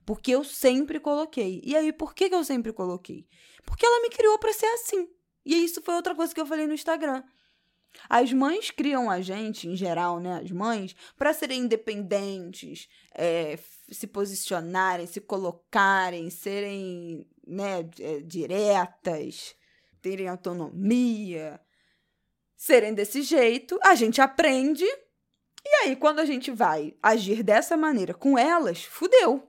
Porque 0.07 0.31
eu 0.31 0.45
sempre 0.45 1.01
coloquei. 1.01 1.61
E 1.65 1.77
aí, 1.77 1.93
por 1.93 2.15
que, 2.15 2.29
que 2.29 2.35
eu 2.35 2.45
sempre 2.45 2.73
coloquei? 2.73 3.27
Porque 3.65 3.85
ela 3.85 4.01
me 4.01 4.11
criou 4.11 4.39
para 4.39 4.53
ser 4.53 4.67
assim. 4.67 5.09
E 5.45 5.65
isso 5.65 5.83
foi 5.83 5.95
outra 5.95 6.15
coisa 6.15 6.35
que 6.35 6.41
eu 6.41 6.47
falei 6.47 6.67
no 6.67 6.75
Instagram. 6.75 7.23
As 8.09 8.33
mães 8.33 8.71
criam 8.71 9.11
a 9.11 9.21
gente, 9.21 9.69
em 9.69 9.77
geral, 9.77 10.21
né? 10.21 10.41
As 10.43 10.51
mães, 10.51 10.95
para 11.17 11.33
serem 11.33 11.61
independentes, 11.61 12.89
é, 13.15 13.59
se 13.91 14.07
posicionarem, 14.07 15.07
se 15.07 15.21
colocarem, 15.21 16.29
serem 16.31 17.27
né, 17.47 17.89
é, 18.01 18.21
diretas, 18.21 19.55
terem 20.01 20.29
autonomia, 20.29 21.61
serem 22.57 22.95
desse 22.95 23.23
jeito. 23.23 23.79
A 23.83 23.95
gente 23.95 24.21
aprende. 24.21 24.85
E 25.67 25.75
aí, 25.83 25.97
quando 25.97 26.19
a 26.19 26.25
gente 26.25 26.51
vai 26.51 26.95
agir 27.03 27.43
dessa 27.43 27.77
maneira 27.77 28.13
com 28.13 28.39
elas, 28.39 28.85
fudeu. 28.85 29.49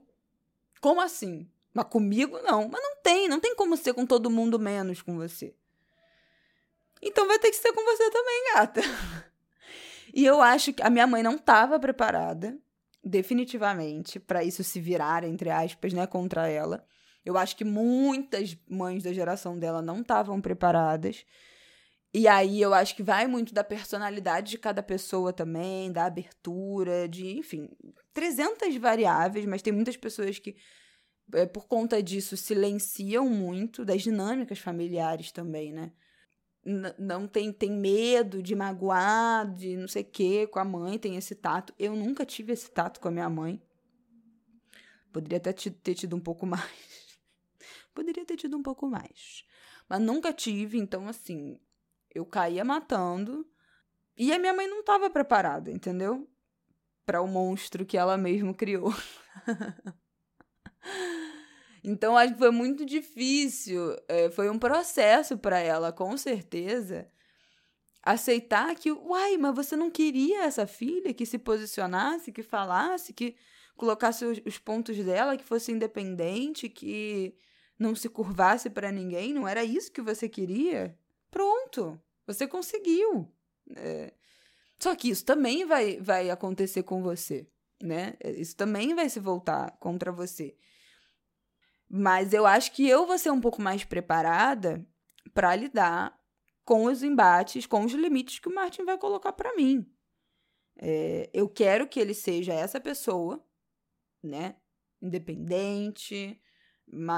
Como 0.80 1.00
assim? 1.00 1.50
Mas 1.74 1.86
comigo 1.86 2.38
não. 2.42 2.68
Mas 2.68 2.82
não 2.82 2.96
tem, 3.02 3.28
não 3.28 3.38
tem 3.38 3.54
como 3.54 3.76
ser 3.76 3.92
com 3.92 4.06
todo 4.06 4.30
mundo 4.30 4.58
menos 4.58 5.02
com 5.02 5.16
você. 5.16 5.54
Então 7.02 7.26
vai 7.26 7.38
ter 7.38 7.50
que 7.50 7.56
ser 7.56 7.72
com 7.72 7.84
você 7.84 8.10
também, 8.10 8.54
gata. 8.54 8.80
E 10.14 10.24
eu 10.24 10.40
acho 10.40 10.72
que 10.72 10.82
a 10.82 10.88
minha 10.88 11.06
mãe 11.06 11.22
não 11.22 11.34
estava 11.34 11.78
preparada, 11.78 12.56
definitivamente, 13.04 14.18
para 14.18 14.42
isso 14.42 14.64
se 14.64 14.80
virar, 14.80 15.24
entre 15.24 15.50
aspas, 15.50 15.92
né, 15.92 16.06
contra 16.06 16.48
ela. 16.48 16.86
Eu 17.22 17.36
acho 17.36 17.54
que 17.54 17.64
muitas 17.64 18.56
mães 18.66 19.02
da 19.02 19.12
geração 19.12 19.58
dela 19.58 19.82
não 19.82 20.00
estavam 20.00 20.40
preparadas. 20.40 21.26
E 22.14 22.26
aí 22.26 22.62
eu 22.62 22.72
acho 22.72 22.96
que 22.96 23.02
vai 23.02 23.26
muito 23.26 23.52
da 23.52 23.62
personalidade 23.62 24.52
de 24.52 24.58
cada 24.58 24.82
pessoa 24.82 25.34
também, 25.34 25.92
da 25.92 26.06
abertura, 26.06 27.06
de, 27.06 27.36
enfim, 27.36 27.68
300 28.14 28.74
variáveis, 28.76 29.44
mas 29.44 29.60
tem 29.60 29.72
muitas 29.72 29.98
pessoas 29.98 30.38
que, 30.38 30.56
é, 31.34 31.44
por 31.44 31.66
conta 31.66 32.02
disso, 32.02 32.36
silenciam 32.36 33.28
muito, 33.28 33.84
das 33.84 34.02
dinâmicas 34.02 34.58
familiares 34.58 35.30
também, 35.30 35.74
né? 35.74 35.92
Não 36.98 37.28
tem, 37.28 37.52
tem 37.52 37.70
medo 37.70 38.42
de 38.42 38.56
magoar, 38.56 39.54
de 39.54 39.76
não 39.76 39.86
sei 39.86 40.02
o 40.02 40.06
que, 40.06 40.46
com 40.48 40.58
a 40.58 40.64
mãe, 40.64 40.98
tem 40.98 41.16
esse 41.16 41.34
tato. 41.34 41.72
Eu 41.78 41.94
nunca 41.94 42.26
tive 42.26 42.52
esse 42.52 42.68
tato 42.70 42.98
com 43.00 43.06
a 43.06 43.10
minha 43.10 43.30
mãe. 43.30 43.62
Poderia 45.12 45.38
até 45.38 45.52
ter 45.52 45.94
tido 45.94 46.16
um 46.16 46.20
pouco 46.20 46.44
mais. 46.46 47.20
Poderia 47.94 48.24
ter 48.24 48.36
tido 48.36 48.56
um 48.56 48.62
pouco 48.62 48.88
mais. 48.88 49.44
Mas 49.88 50.00
nunca 50.00 50.32
tive, 50.32 50.76
então 50.76 51.08
assim, 51.08 51.60
eu 52.12 52.26
caía 52.26 52.64
matando. 52.64 53.46
E 54.16 54.32
a 54.32 54.38
minha 54.38 54.52
mãe 54.52 54.66
não 54.66 54.80
estava 54.80 55.08
preparada, 55.08 55.70
entendeu? 55.70 56.28
Para 57.04 57.20
o 57.20 57.28
monstro 57.28 57.86
que 57.86 57.96
ela 57.96 58.16
mesma 58.16 58.52
criou. 58.52 58.92
Então, 61.86 62.16
acho 62.16 62.32
que 62.32 62.40
foi 62.40 62.50
muito 62.50 62.84
difícil. 62.84 63.96
É, 64.08 64.28
foi 64.28 64.50
um 64.50 64.58
processo 64.58 65.38
para 65.38 65.60
ela, 65.60 65.92
com 65.92 66.16
certeza, 66.16 67.08
aceitar 68.02 68.74
que, 68.74 68.90
uai, 68.90 69.36
mas 69.36 69.54
você 69.54 69.76
não 69.76 69.88
queria 69.88 70.42
essa 70.42 70.66
filha 70.66 71.14
que 71.14 71.24
se 71.24 71.38
posicionasse, 71.38 72.32
que 72.32 72.42
falasse, 72.42 73.12
que 73.12 73.36
colocasse 73.76 74.24
os, 74.24 74.40
os 74.44 74.58
pontos 74.58 74.96
dela, 74.96 75.36
que 75.36 75.44
fosse 75.44 75.70
independente, 75.70 76.68
que 76.68 77.36
não 77.78 77.94
se 77.94 78.08
curvasse 78.08 78.68
para 78.68 78.90
ninguém? 78.90 79.32
Não 79.32 79.46
era 79.46 79.62
isso 79.62 79.92
que 79.92 80.02
você 80.02 80.28
queria? 80.28 80.98
Pronto, 81.30 82.00
você 82.26 82.48
conseguiu. 82.48 83.32
É. 83.76 84.12
Só 84.76 84.92
que 84.96 85.08
isso 85.08 85.24
também 85.24 85.64
vai, 85.64 86.00
vai 86.00 86.30
acontecer 86.30 86.82
com 86.82 87.00
você, 87.00 87.46
né? 87.80 88.14
Isso 88.24 88.56
também 88.56 88.92
vai 88.92 89.08
se 89.08 89.20
voltar 89.20 89.70
contra 89.78 90.10
você. 90.10 90.56
Mas 91.88 92.32
eu 92.32 92.46
acho 92.46 92.72
que 92.72 92.88
eu 92.88 93.06
vou 93.06 93.18
ser 93.18 93.30
um 93.30 93.40
pouco 93.40 93.62
mais 93.62 93.84
preparada 93.84 94.84
para 95.32 95.54
lidar 95.54 96.18
com 96.64 96.84
os 96.84 97.02
embates, 97.02 97.66
com 97.66 97.84
os 97.84 97.92
limites 97.92 98.38
que 98.38 98.48
o 98.48 98.54
Martin 98.54 98.84
vai 98.84 98.98
colocar 98.98 99.32
para 99.32 99.54
mim. 99.54 99.86
É, 100.78 101.30
eu 101.32 101.48
quero 101.48 101.88
que 101.88 102.00
ele 102.00 102.12
seja 102.12 102.52
essa 102.52 102.80
pessoa, 102.80 103.42
né? 104.22 104.56
Independente, 105.00 106.40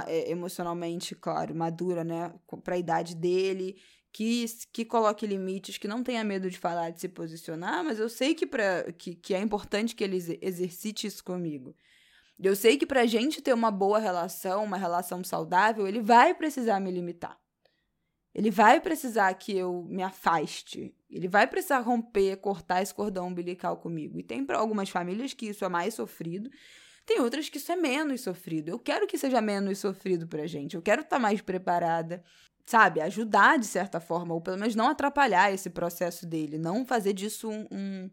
é, 0.07 0.31
emocionalmente, 0.31 1.15
claro, 1.15 1.55
madura, 1.55 2.05
né? 2.05 2.35
Para 2.63 2.75
a 2.75 2.79
idade 2.79 3.15
dele, 3.17 3.81
que, 4.13 4.45
que 4.73 4.85
coloque 4.85 5.27
limites, 5.27 5.79
que 5.79 5.89
não 5.89 6.03
tenha 6.03 6.25
medo 6.25 6.51
de 6.51 6.59
falar, 6.59 6.91
de 6.91 7.01
se 7.01 7.09
posicionar, 7.09 7.85
mas 7.85 7.99
eu 7.99 8.09
sei 8.09 8.35
que, 8.35 8.47
pra, 8.47 8.93
que, 8.93 9.15
que 9.15 9.35
é 9.35 9.41
importante 9.41 9.95
que 9.95 10.05
ele 10.05 10.17
exercite 10.41 11.07
isso 11.07 11.23
comigo. 11.25 11.75
Eu 12.41 12.55
sei 12.55 12.77
que 12.77 12.87
pra 12.87 13.07
gente 13.07 13.43
ter 13.43 13.53
uma 13.53 13.71
boa 13.71 13.99
relação, 13.99 14.65
uma 14.65 14.77
relação 14.77 15.25
saudável, 15.25 15.89
ele 15.89 16.01
vai 16.01 16.35
precisar 16.35 16.79
me 16.79 16.91
limitar. 16.91 17.37
Ele 18.35 18.51
vai 18.51 18.81
precisar 18.81 19.35
que 19.35 19.57
eu 19.57 19.85
me 19.89 20.03
afaste. 20.03 20.95
Ele 21.11 21.27
vai 21.27 21.47
precisar 21.47 21.81
romper, 21.81 22.37
cortar 22.37 22.81
esse 22.81 22.95
cordão 22.95 23.27
umbilical 23.27 23.79
comigo. 23.79 24.21
E 24.21 24.23
tem 24.23 24.45
para 24.45 24.59
algumas 24.59 24.89
famílias 24.89 25.35
que 25.35 25.47
isso 25.47 25.65
é 25.65 25.69
mais 25.69 25.95
sofrido, 25.95 26.49
tem 27.05 27.21
outras 27.21 27.49
que 27.49 27.57
isso 27.57 27.73
é 27.73 27.77
menos 27.77 28.21
sofrido. 28.21 28.69
Eu 28.69 28.79
quero 28.79 29.07
que 29.07 29.17
seja 29.17 29.41
menos 29.41 29.79
sofrido 29.79 30.29
pra 30.29 30.47
gente. 30.47 30.77
Eu 30.77 30.83
quero 30.83 31.01
estar 31.01 31.17
tá 31.17 31.21
mais 31.21 31.41
preparada, 31.41 32.23
sabe? 32.67 33.01
Ajudar 33.01 33.59
de 33.59 33.67
certa 33.67 33.99
forma, 33.99 34.35
ou 34.35 34.43
pelo 34.43 34.59
menos 34.59 34.77
não 34.77 34.89
atrapalhar 34.89 35.51
esse 35.51 35.71
processo 35.71 36.27
dele, 36.27 36.59
não 36.59 36.85
fazer 36.85 37.15
disso 37.15 37.49
um, 37.49 37.67
um 37.73 38.11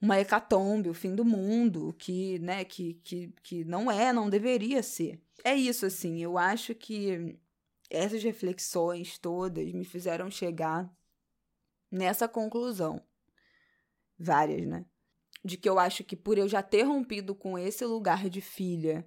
uma 0.00 0.18
hecatombe, 0.18 0.88
o 0.88 0.94
fim 0.94 1.14
do 1.14 1.24
mundo, 1.24 1.94
que, 1.98 2.38
né, 2.38 2.64
que, 2.64 2.94
que, 3.04 3.34
que 3.42 3.64
não 3.64 3.90
é, 3.90 4.12
não 4.12 4.30
deveria 4.30 4.82
ser. 4.82 5.20
É 5.44 5.54
isso, 5.54 5.84
assim, 5.84 6.22
eu 6.22 6.38
acho 6.38 6.74
que 6.74 7.38
essas 7.90 8.22
reflexões 8.22 9.18
todas 9.18 9.70
me 9.72 9.84
fizeram 9.84 10.30
chegar 10.30 10.90
nessa 11.90 12.26
conclusão. 12.26 13.02
Várias, 14.18 14.66
né? 14.66 14.86
De 15.44 15.56
que 15.56 15.68
eu 15.68 15.78
acho 15.78 16.04
que 16.04 16.16
por 16.16 16.38
eu 16.38 16.48
já 16.48 16.62
ter 16.62 16.82
rompido 16.82 17.34
com 17.34 17.58
esse 17.58 17.84
lugar 17.84 18.28
de 18.30 18.40
filha, 18.40 19.06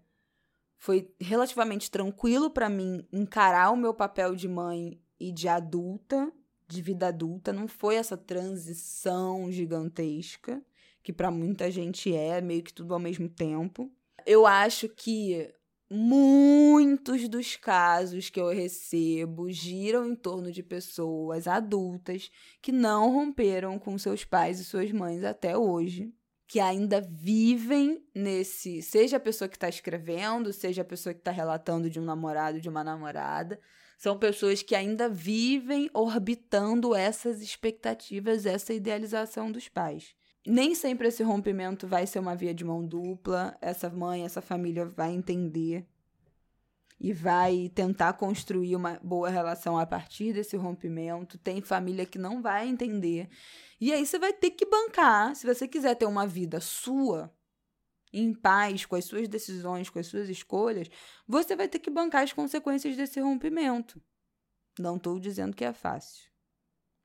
foi 0.77 1.12
relativamente 1.19 1.89
tranquilo 1.89 2.49
para 2.49 2.69
mim 2.69 3.08
encarar 3.12 3.71
o 3.71 3.77
meu 3.77 3.93
papel 3.93 4.36
de 4.36 4.47
mãe 4.47 4.99
e 5.19 5.32
de 5.32 5.47
adulta, 5.47 6.32
de 6.67 6.82
vida 6.82 7.08
adulta, 7.08 7.53
não 7.53 7.67
foi 7.67 7.95
essa 7.95 8.17
transição 8.17 9.51
gigantesca 9.51 10.62
que 11.03 11.11
para 11.11 11.29
muita 11.29 11.69
gente 11.69 12.15
é 12.15 12.39
meio 12.41 12.63
que 12.63 12.73
tudo 12.73 12.93
ao 12.93 12.99
mesmo 12.99 13.27
tempo. 13.27 13.91
Eu 14.25 14.47
acho 14.47 14.87
que 14.87 15.53
muitos 15.89 17.27
dos 17.27 17.55
casos 17.55 18.29
que 18.29 18.39
eu 18.39 18.49
recebo 18.49 19.51
giram 19.51 20.07
em 20.07 20.15
torno 20.15 20.51
de 20.51 20.63
pessoas 20.63 21.47
adultas 21.47 22.31
que 22.61 22.71
não 22.71 23.11
romperam 23.11 23.77
com 23.77 23.97
seus 23.97 24.23
pais 24.23 24.59
e 24.59 24.65
suas 24.65 24.91
mães 24.91 25.23
até 25.23 25.57
hoje, 25.57 26.11
que 26.47 26.59
ainda 26.59 27.01
vivem 27.01 28.03
nesse, 28.15 28.81
seja 28.81 29.17
a 29.17 29.19
pessoa 29.19 29.49
que 29.49 29.55
está 29.55 29.67
escrevendo, 29.67 30.53
seja 30.53 30.81
a 30.81 30.85
pessoa 30.85 31.13
que 31.13 31.19
está 31.19 31.31
relatando 31.31 31.89
de 31.89 31.99
um 31.99 32.05
namorado, 32.05 32.61
de 32.61 32.69
uma 32.69 32.83
namorada, 32.83 33.59
são 33.97 34.17
pessoas 34.17 34.61
que 34.61 34.75
ainda 34.75 35.07
vivem 35.07 35.89
orbitando 35.93 36.95
essas 36.95 37.41
expectativas, 37.41 38.45
essa 38.45 38.73
idealização 38.73 39.51
dos 39.51 39.69
pais. 39.69 40.15
Nem 40.45 40.75
sempre 40.75 41.08
esse 41.08 41.23
rompimento 41.23 41.88
vai 41.88 42.06
ser 42.06 42.19
uma 42.19 42.36
via 42.36 42.53
de 42.53 42.63
mão 42.63 42.86
dupla. 42.86 43.58
Essa 43.62 43.89
mãe, 43.89 44.23
essa 44.25 44.41
família 44.41 44.86
vai 44.86 45.12
entender 45.13 45.88
e 46.99 47.12
vai 47.12 47.69
tentar 47.73 48.13
construir 48.13 48.75
uma 48.75 48.99
boa 49.03 49.29
relação 49.29 49.77
a 49.77 49.86
partir 49.86 50.34
desse 50.34 50.56
rompimento. 50.56 51.38
Tem 51.38 51.62
família 51.62 52.06
que 52.06 52.17
não 52.17 52.41
vai 52.41 52.67
entender. 52.67 53.29
E 53.79 53.91
aí 53.91 54.06
você 54.06 54.17
vai 54.17 54.32
ter 54.32 54.51
que 54.51 54.65
bancar, 54.65 55.36
se 55.36 55.45
você 55.45 55.67
quiser 55.67 55.95
ter 55.95 56.06
uma 56.06 56.25
vida 56.25 56.60
sua, 56.62 57.34
em 58.13 58.34
paz 58.34 58.86
com 58.86 58.95
as 58.95 59.06
suas 59.06 59.27
decisões, 59.27 59.89
com 59.89 59.99
as 59.99 60.08
suas 60.08 60.29
escolhas, 60.29 60.88
você 61.27 61.56
vai 61.56 61.67
ter 61.67 61.79
que 61.79 61.89
bancar 61.89 62.23
as 62.23 62.32
consequências 62.32 62.95
desse 62.95 63.19
rompimento. 63.19 64.01
Não 64.79 64.97
estou 64.97 65.19
dizendo 65.19 65.56
que 65.56 65.65
é 65.65 65.73
fácil. 65.73 66.29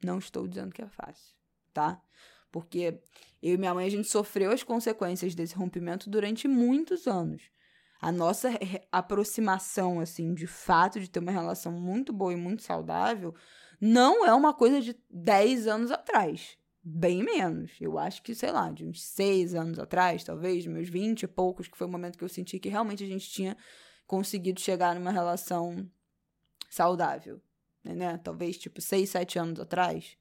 Não 0.05 0.19
estou 0.19 0.47
dizendo 0.47 0.73
que 0.73 0.83
é 0.83 0.89
fácil, 0.89 1.35
tá? 1.73 2.01
Porque 2.53 3.01
eu 3.43 3.55
e 3.55 3.59
minha 3.59 3.75
mãe, 3.75 3.87
a 3.87 3.91
gente 3.91 4.09
sofreu 4.09 4.51
as 4.51 4.63
consequências 4.63 5.35
desse 5.35 5.55
rompimento 5.55 6.11
durante 6.11 6.49
muitos 6.49 7.07
anos. 7.07 7.43
A 8.01 8.13
nossa 8.13 8.51
aproximação, 8.93 10.01
assim, 10.01 10.35
de 10.35 10.47
fato, 10.47 11.01
de 11.01 11.11
ter 11.11 11.19
uma 11.19 11.33
relação 11.33 11.73
muito 11.73 12.13
boa 12.13 12.33
e 12.33 12.37
muito 12.37 12.63
saudável, 12.63 13.35
não 13.81 14.25
é 14.25 14.33
uma 14.33 14.55
coisa 14.55 14.81
de 14.81 14.97
10 15.11 15.67
anos 15.67 15.91
atrás. 15.91 16.57
Bem 16.83 17.23
menos. 17.23 17.73
Eu 17.81 17.99
acho 17.99 18.23
que, 18.23 18.35
sei 18.35 18.51
lá, 18.51 18.71
de 18.71 18.85
uns 18.85 19.03
6 19.03 19.55
anos 19.55 19.79
atrás, 19.79 20.25
talvez, 20.25 20.67
meus 20.67 20.89
20 20.89 21.25
e 21.25 21.29
poucos, 21.29 21.69
que 21.69 21.77
foi 21.77 21.87
o 21.87 21.91
momento 21.91 22.17
que 22.17 22.25
eu 22.25 22.29
senti 22.29 22.59
que 22.59 22.69
realmente 22.69 23.05
a 23.05 23.07
gente 23.07 23.29
tinha 23.29 23.57
conseguido 24.07 24.61
chegar 24.61 24.95
numa 24.95 25.11
relação 25.11 25.89
saudável. 26.71 27.41
Né? 27.85 28.17
Talvez, 28.19 28.57
tipo, 28.57 28.81
6, 28.81 29.11
7 29.11 29.39
anos 29.39 29.61
atrás. 29.61 30.17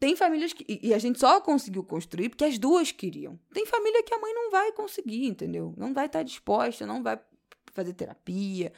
Tem 0.00 0.16
famílias 0.16 0.54
que. 0.54 0.80
E 0.82 0.94
a 0.94 0.98
gente 0.98 1.20
só 1.20 1.42
conseguiu 1.42 1.84
construir 1.84 2.30
porque 2.30 2.44
as 2.44 2.58
duas 2.58 2.90
queriam. 2.90 3.38
Tem 3.52 3.66
família 3.66 4.02
que 4.02 4.14
a 4.14 4.18
mãe 4.18 4.32
não 4.32 4.50
vai 4.50 4.72
conseguir, 4.72 5.26
entendeu? 5.26 5.74
Não 5.76 5.92
vai 5.92 6.06
estar 6.06 6.22
disposta, 6.22 6.86
não 6.86 7.02
vai 7.02 7.20
fazer 7.74 7.92
terapia, 7.92 8.72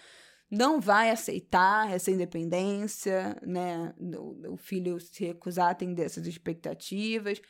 não 0.51 0.81
vai 0.81 1.11
aceitar 1.11 1.89
essa 1.93 2.11
independência, 2.11 3.41
né? 3.41 3.95
O, 4.01 4.55
o 4.55 4.57
filho 4.57 4.99
se 4.99 5.25
recusar 5.25 5.69
a 5.69 5.71
atender 5.71 6.03
essas 6.03 6.27
expectativas. 6.27 7.41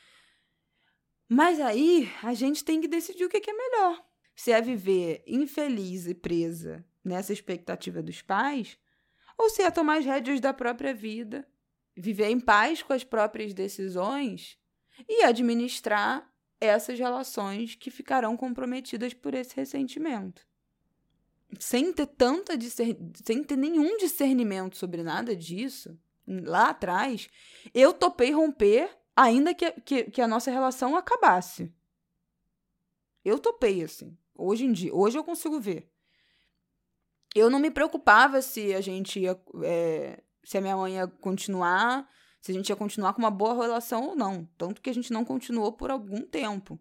Mas 1.26 1.58
aí 1.58 2.12
a 2.22 2.34
gente 2.34 2.62
tem 2.62 2.78
que 2.78 2.86
decidir 2.86 3.24
o 3.24 3.28
que 3.30 3.50
é 3.50 3.54
melhor. 3.54 4.04
Se 4.36 4.52
é 4.52 4.60
viver 4.60 5.24
infeliz 5.26 6.06
e 6.06 6.14
presa 6.14 6.84
nessa 7.02 7.32
expectativa 7.32 8.02
dos 8.02 8.20
pais, 8.20 8.78
ou 9.38 9.48
se 9.48 9.62
é 9.62 9.70
tomar 9.70 9.98
as 9.98 10.04
rédeas 10.04 10.40
da 10.40 10.52
própria 10.52 10.92
vida 10.92 11.46
viver 11.96 12.30
em 12.30 12.40
paz 12.40 12.82
com 12.82 12.92
as 12.92 13.04
próprias 13.04 13.52
decisões 13.52 14.58
e 15.08 15.24
administrar 15.24 16.30
essas 16.60 16.98
relações 16.98 17.74
que 17.74 17.90
ficarão 17.90 18.36
comprometidas 18.36 19.12
por 19.12 19.34
esse 19.34 19.54
ressentimento. 19.56 20.46
Sem 21.58 21.92
ter 21.92 22.06
tanta 22.06 22.58
sem 22.60 23.44
ter 23.44 23.56
nenhum 23.56 23.96
discernimento 23.98 24.76
sobre 24.76 25.02
nada 25.02 25.36
disso, 25.36 25.98
lá 26.26 26.70
atrás, 26.70 27.28
eu 27.74 27.92
topei 27.92 28.30
romper 28.30 28.88
ainda 29.14 29.54
que, 29.54 29.70
que, 29.82 30.04
que 30.04 30.22
a 30.22 30.28
nossa 30.28 30.50
relação 30.50 30.96
acabasse. 30.96 31.72
Eu 33.24 33.38
topei, 33.38 33.82
assim. 33.82 34.16
Hoje 34.34 34.64
em 34.64 34.72
dia, 34.72 34.94
hoje 34.94 35.18
eu 35.18 35.24
consigo 35.24 35.60
ver. 35.60 35.90
Eu 37.34 37.48
não 37.48 37.58
me 37.58 37.70
preocupava 37.70 38.42
se 38.42 38.74
a 38.74 38.80
gente 38.80 39.20
ia 39.20 39.40
é, 39.64 40.22
se 40.44 40.58
a 40.58 40.60
minha 40.60 40.76
mãe 40.76 40.94
ia 40.94 41.06
continuar, 41.06 42.08
se 42.40 42.50
a 42.50 42.54
gente 42.54 42.68
ia 42.68 42.76
continuar 42.76 43.12
com 43.14 43.20
uma 43.20 43.30
boa 43.30 43.54
relação 43.54 44.08
ou 44.08 44.16
não. 44.16 44.48
Tanto 44.58 44.80
que 44.80 44.90
a 44.90 44.94
gente 44.94 45.12
não 45.12 45.24
continuou 45.24 45.72
por 45.72 45.90
algum 45.90 46.20
tempo. 46.22 46.78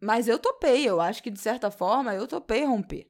Mas 0.00 0.28
eu 0.28 0.38
topei, 0.38 0.88
eu 0.88 1.00
acho 1.00 1.22
que 1.22 1.30
de 1.30 1.40
certa 1.40 1.70
forma 1.70 2.14
eu 2.14 2.26
topei 2.26 2.64
romper. 2.64 3.08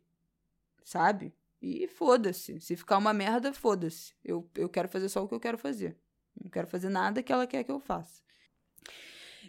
Sabe? 0.84 1.34
E 1.60 1.88
foda-se. 1.88 2.60
Se 2.60 2.76
ficar 2.76 2.98
uma 2.98 3.14
merda, 3.14 3.52
foda-se. 3.52 4.14
Eu, 4.22 4.48
eu 4.54 4.68
quero 4.68 4.88
fazer 4.88 5.08
só 5.08 5.24
o 5.24 5.28
que 5.28 5.34
eu 5.34 5.40
quero 5.40 5.56
fazer. 5.56 5.96
Não 6.40 6.50
quero 6.50 6.66
fazer 6.66 6.90
nada 6.90 7.22
que 7.22 7.32
ela 7.32 7.46
quer 7.46 7.64
que 7.64 7.72
eu 7.72 7.80
faça. 7.80 8.22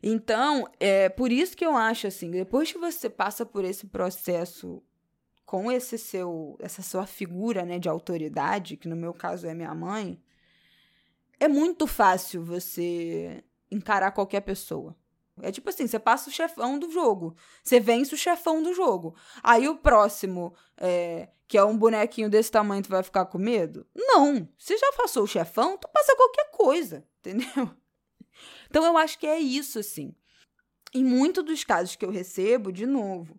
Então, 0.01 0.67
é 0.80 1.10
por 1.10 1.32
isso 1.32 1.56
que 1.58 1.65
eu 1.65 1.75
acho 1.75 2.08
assim, 2.08 2.30
depois 2.30 2.71
que 2.71 2.78
você 2.78 3.10
passa 3.10 3.45
por 3.45 3.65
esse 3.65 3.88
processo 3.88 4.84
com 5.45 5.71
esse 5.71 5.97
seu 5.97 6.58
essa 6.60 6.81
sua 6.81 7.05
figura, 7.05 7.63
né, 7.63 7.79
de 7.79 7.88
autoridade, 7.88 8.77
que 8.77 8.88
no 8.88 8.95
meu 8.95 9.13
caso 9.13 9.47
é 9.47 9.53
minha 9.53 9.73
mãe, 9.75 10.19
é 11.39 11.47
muito 11.47 11.86
fácil 11.86 12.43
você 12.43 13.43
encarar 13.69 14.12
qualquer 14.12 14.41
pessoa. 14.41 14.95
É 15.41 15.51
tipo 15.51 15.69
assim, 15.69 15.86
você 15.86 15.99
passa 15.99 16.29
o 16.29 16.34
chefão 16.34 16.79
do 16.79 16.89
jogo, 16.89 17.36
você 17.62 17.79
vence 17.79 18.15
o 18.15 18.17
chefão 18.17 18.63
do 18.63 18.73
jogo. 18.73 19.15
Aí 19.43 19.67
o 19.67 19.77
próximo, 19.77 20.53
é, 20.77 21.29
que 21.47 21.58
é 21.58 21.63
um 21.63 21.77
bonequinho 21.77 22.29
desse 22.29 22.49
tamanho, 22.49 22.84
tu 22.84 22.89
vai 22.89 23.03
ficar 23.03 23.25
com 23.25 23.38
medo? 23.38 23.86
Não, 23.93 24.47
você 24.58 24.77
já 24.77 24.91
passou 24.93 25.23
o 25.23 25.27
chefão, 25.27 25.77
tu 25.77 25.89
passa 25.89 26.15
qualquer 26.15 26.49
coisa, 26.51 27.05
entendeu? 27.19 27.69
Então 28.69 28.86
eu 28.86 28.97
acho 28.97 29.19
que 29.19 29.27
é 29.27 29.38
isso, 29.39 29.77
assim. 29.77 30.15
Em 30.93 31.03
muitos 31.03 31.43
dos 31.43 31.63
casos 31.65 31.97
que 31.97 32.05
eu 32.05 32.10
recebo, 32.10 32.71
de 32.71 32.86
novo, 32.86 33.38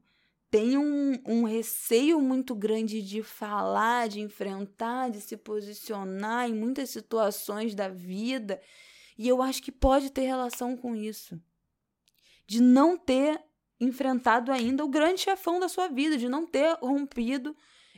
tem 0.57 0.79
um, 0.79 1.21
um 1.27 1.45
receio 1.45 2.19
muito 2.19 2.55
grande 2.55 3.03
de 3.03 3.23
falar, 3.23 4.09
de 4.09 4.21
enfrentar, 4.21 5.11
de 5.11 5.21
se 5.21 5.37
posicionar 5.37 6.49
em 6.49 6.55
muitas 6.55 6.88
situações 6.88 7.75
da 7.75 7.90
vida. 7.90 8.59
E 9.19 9.29
eu 9.29 9.42
acho 9.42 9.62
que 9.62 9.71
pode 9.71 10.09
ter 10.09 10.23
relação 10.23 10.75
com 10.75 10.97
isso. 10.97 11.38
De 12.47 12.59
não 12.62 12.97
ter 12.97 13.38
enfrentado 13.79 14.51
ainda 14.51 14.83
o 14.83 14.88
grande 14.88 15.21
chefão 15.21 15.61
da 15.61 15.69
sua 15.69 15.88
vida, 15.88 16.16
de 16.16 16.27
não 16.27 16.47
ter 16.47 16.79
rompido 16.81 17.55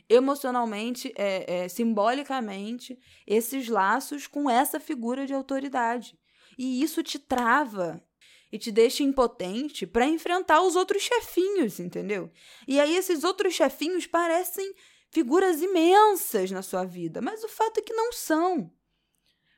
emocionalmente, 0.09 1.13
é, 1.15 1.63
é, 1.63 1.69
simbolicamente, 1.69 2.99
esses 3.25 3.69
laços 3.69 4.27
com 4.27 4.49
essa 4.49 4.81
figura 4.81 5.25
de 5.25 5.33
autoridade. 5.33 6.19
E 6.57 6.83
isso 6.83 7.01
te 7.01 7.17
trava, 7.19 8.03
e 8.51 8.57
te 8.57 8.71
deixa 8.71 9.03
impotente 9.03 9.85
para 9.85 10.07
enfrentar 10.07 10.61
os 10.61 10.75
outros 10.75 11.03
chefinhos, 11.03 11.79
entendeu? 11.79 12.31
E 12.67 12.79
aí 12.79 12.95
esses 12.95 13.23
outros 13.23 13.53
chefinhos 13.53 14.07
parecem 14.07 14.73
figuras 15.09 15.61
imensas 15.61 16.51
na 16.51 16.61
sua 16.61 16.83
vida, 16.83 17.21
mas 17.21 17.43
o 17.43 17.49
fato 17.49 17.79
é 17.79 17.83
que 17.83 17.93
não 17.93 18.11
são. 18.11 18.71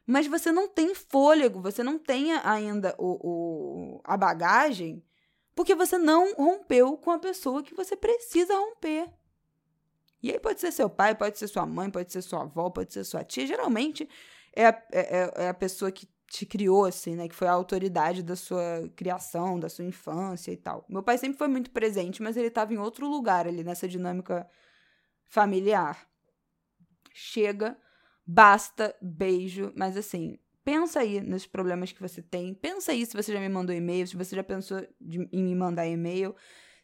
Mas 0.05 0.27
você 0.27 0.51
não 0.51 0.67
tem 0.67 0.93
fôlego, 0.93 1.61
você 1.61 1.83
não 1.83 1.97
tem 1.97 2.33
ainda 2.33 2.95
o, 2.97 3.17
o, 3.21 4.01
a 4.03 4.17
bagagem, 4.17 5.03
porque 5.55 5.75
você 5.75 5.97
não 5.97 6.33
rompeu 6.33 6.97
com 6.97 7.11
a 7.11 7.19
pessoa 7.19 7.63
que 7.63 7.73
você 7.73 7.95
precisa 7.95 8.57
romper. 8.57 9.07
E 10.23 10.31
aí 10.31 10.39
pode 10.39 10.59
ser 10.59 10.71
seu 10.71 10.89
pai, 10.89 11.15
pode 11.15 11.37
ser 11.37 11.47
sua 11.47 11.65
mãe, 11.65 11.89
pode 11.89 12.11
ser 12.11 12.21
sua 12.21 12.41
avó, 12.41 12.69
pode 12.69 12.93
ser 12.93 13.03
sua 13.03 13.23
tia. 13.23 13.47
Geralmente 13.47 14.07
é 14.53 14.67
a, 14.67 14.83
é, 14.91 14.99
é, 14.99 15.33
é 15.45 15.49
a 15.49 15.53
pessoa 15.53 15.91
que 15.91 16.07
te 16.31 16.45
criou, 16.45 16.85
assim, 16.85 17.13
né? 17.13 17.27
Que 17.27 17.35
foi 17.35 17.47
a 17.47 17.51
autoridade 17.51 18.23
da 18.23 18.37
sua 18.37 18.89
criação, 18.95 19.59
da 19.59 19.67
sua 19.67 19.83
infância 19.83 20.49
e 20.49 20.55
tal. 20.55 20.85
Meu 20.87 21.03
pai 21.03 21.17
sempre 21.17 21.37
foi 21.37 21.49
muito 21.49 21.69
presente, 21.71 22.23
mas 22.23 22.37
ele 22.37 22.47
estava 22.47 22.73
em 22.73 22.77
outro 22.77 23.05
lugar 23.05 23.45
ali 23.45 23.65
nessa 23.65 23.85
dinâmica 23.85 24.49
familiar. 25.27 26.07
Chega, 27.13 27.77
basta, 28.25 28.95
beijo, 29.01 29.73
mas 29.75 29.97
assim, 29.97 30.39
pensa 30.63 31.01
aí 31.01 31.19
nos 31.19 31.45
problemas 31.45 31.91
que 31.91 32.01
você 32.01 32.21
tem. 32.21 32.53
Pensa 32.53 32.93
aí 32.93 33.05
se 33.05 33.13
você 33.13 33.33
já 33.33 33.39
me 33.39 33.49
mandou 33.49 33.75
e-mail, 33.75 34.07
se 34.07 34.15
você 34.15 34.33
já 34.33 34.43
pensou 34.43 34.87
de, 35.01 35.27
em 35.33 35.43
me 35.43 35.53
mandar 35.53 35.85
e-mail. 35.85 36.33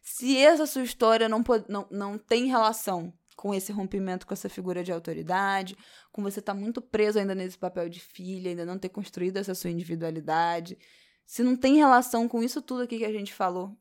Se 0.02 0.36
essa 0.36 0.66
sua 0.66 0.82
história 0.82 1.26
não, 1.26 1.42
não, 1.66 1.88
não 1.90 2.18
tem 2.18 2.48
relação 2.48 3.14
com 3.38 3.54
esse 3.54 3.70
rompimento 3.70 4.26
com 4.26 4.34
essa 4.34 4.48
figura 4.48 4.82
de 4.82 4.90
autoridade, 4.90 5.76
com 6.10 6.20
você 6.20 6.40
estar 6.40 6.54
tá 6.54 6.58
muito 6.58 6.82
preso 6.82 7.20
ainda 7.20 7.36
nesse 7.36 7.56
papel 7.56 7.88
de 7.88 8.00
filha, 8.00 8.50
ainda 8.50 8.66
não 8.66 8.76
ter 8.76 8.88
construído 8.88 9.36
essa 9.36 9.54
sua 9.54 9.70
individualidade. 9.70 10.76
Se 11.24 11.44
não 11.44 11.54
tem 11.54 11.76
relação 11.76 12.26
com 12.26 12.42
isso 12.42 12.60
tudo 12.60 12.82
aqui 12.82 12.98
que 12.98 13.04
a 13.04 13.12
gente 13.12 13.32
falou, 13.32 13.78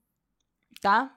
tá? 0.80 1.12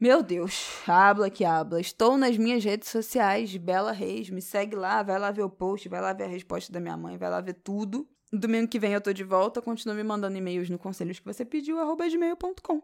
Meu 0.00 0.20
Deus, 0.20 0.82
habla 0.88 1.30
que 1.30 1.44
habla. 1.44 1.80
Estou 1.80 2.18
nas 2.18 2.36
minhas 2.36 2.64
redes 2.64 2.88
sociais, 2.88 3.56
Bela 3.56 3.92
Reis. 3.92 4.30
Me 4.30 4.42
segue 4.42 4.74
lá, 4.74 5.00
vai 5.04 5.18
lá 5.18 5.30
ver 5.30 5.42
o 5.42 5.50
post, 5.50 5.88
vai 5.88 6.00
lá 6.00 6.12
ver 6.12 6.24
a 6.24 6.28
resposta 6.28 6.72
da 6.72 6.80
minha 6.80 6.96
mãe, 6.96 7.16
vai 7.16 7.30
lá 7.30 7.40
ver 7.40 7.54
tudo. 7.54 8.08
Domingo 8.32 8.66
que 8.66 8.80
vem 8.80 8.94
eu 8.94 9.00
tô 9.00 9.12
de 9.12 9.22
volta. 9.22 9.62
Continua 9.62 9.94
me 9.94 10.02
mandando 10.02 10.36
e-mails 10.36 10.68
no 10.68 10.78
conselhos 10.78 11.20
que 11.20 11.26
você 11.26 11.44
pediu, 11.44 11.78
arroba 11.78 12.08
gmail.com. 12.08 12.82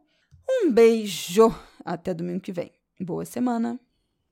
Um 0.49 0.71
beijo! 0.71 1.53
Até 1.85 2.15
domingo 2.15 2.41
que 2.41 2.53
vem. 2.53 2.71
Boa 3.01 3.25
semana! 3.25 3.81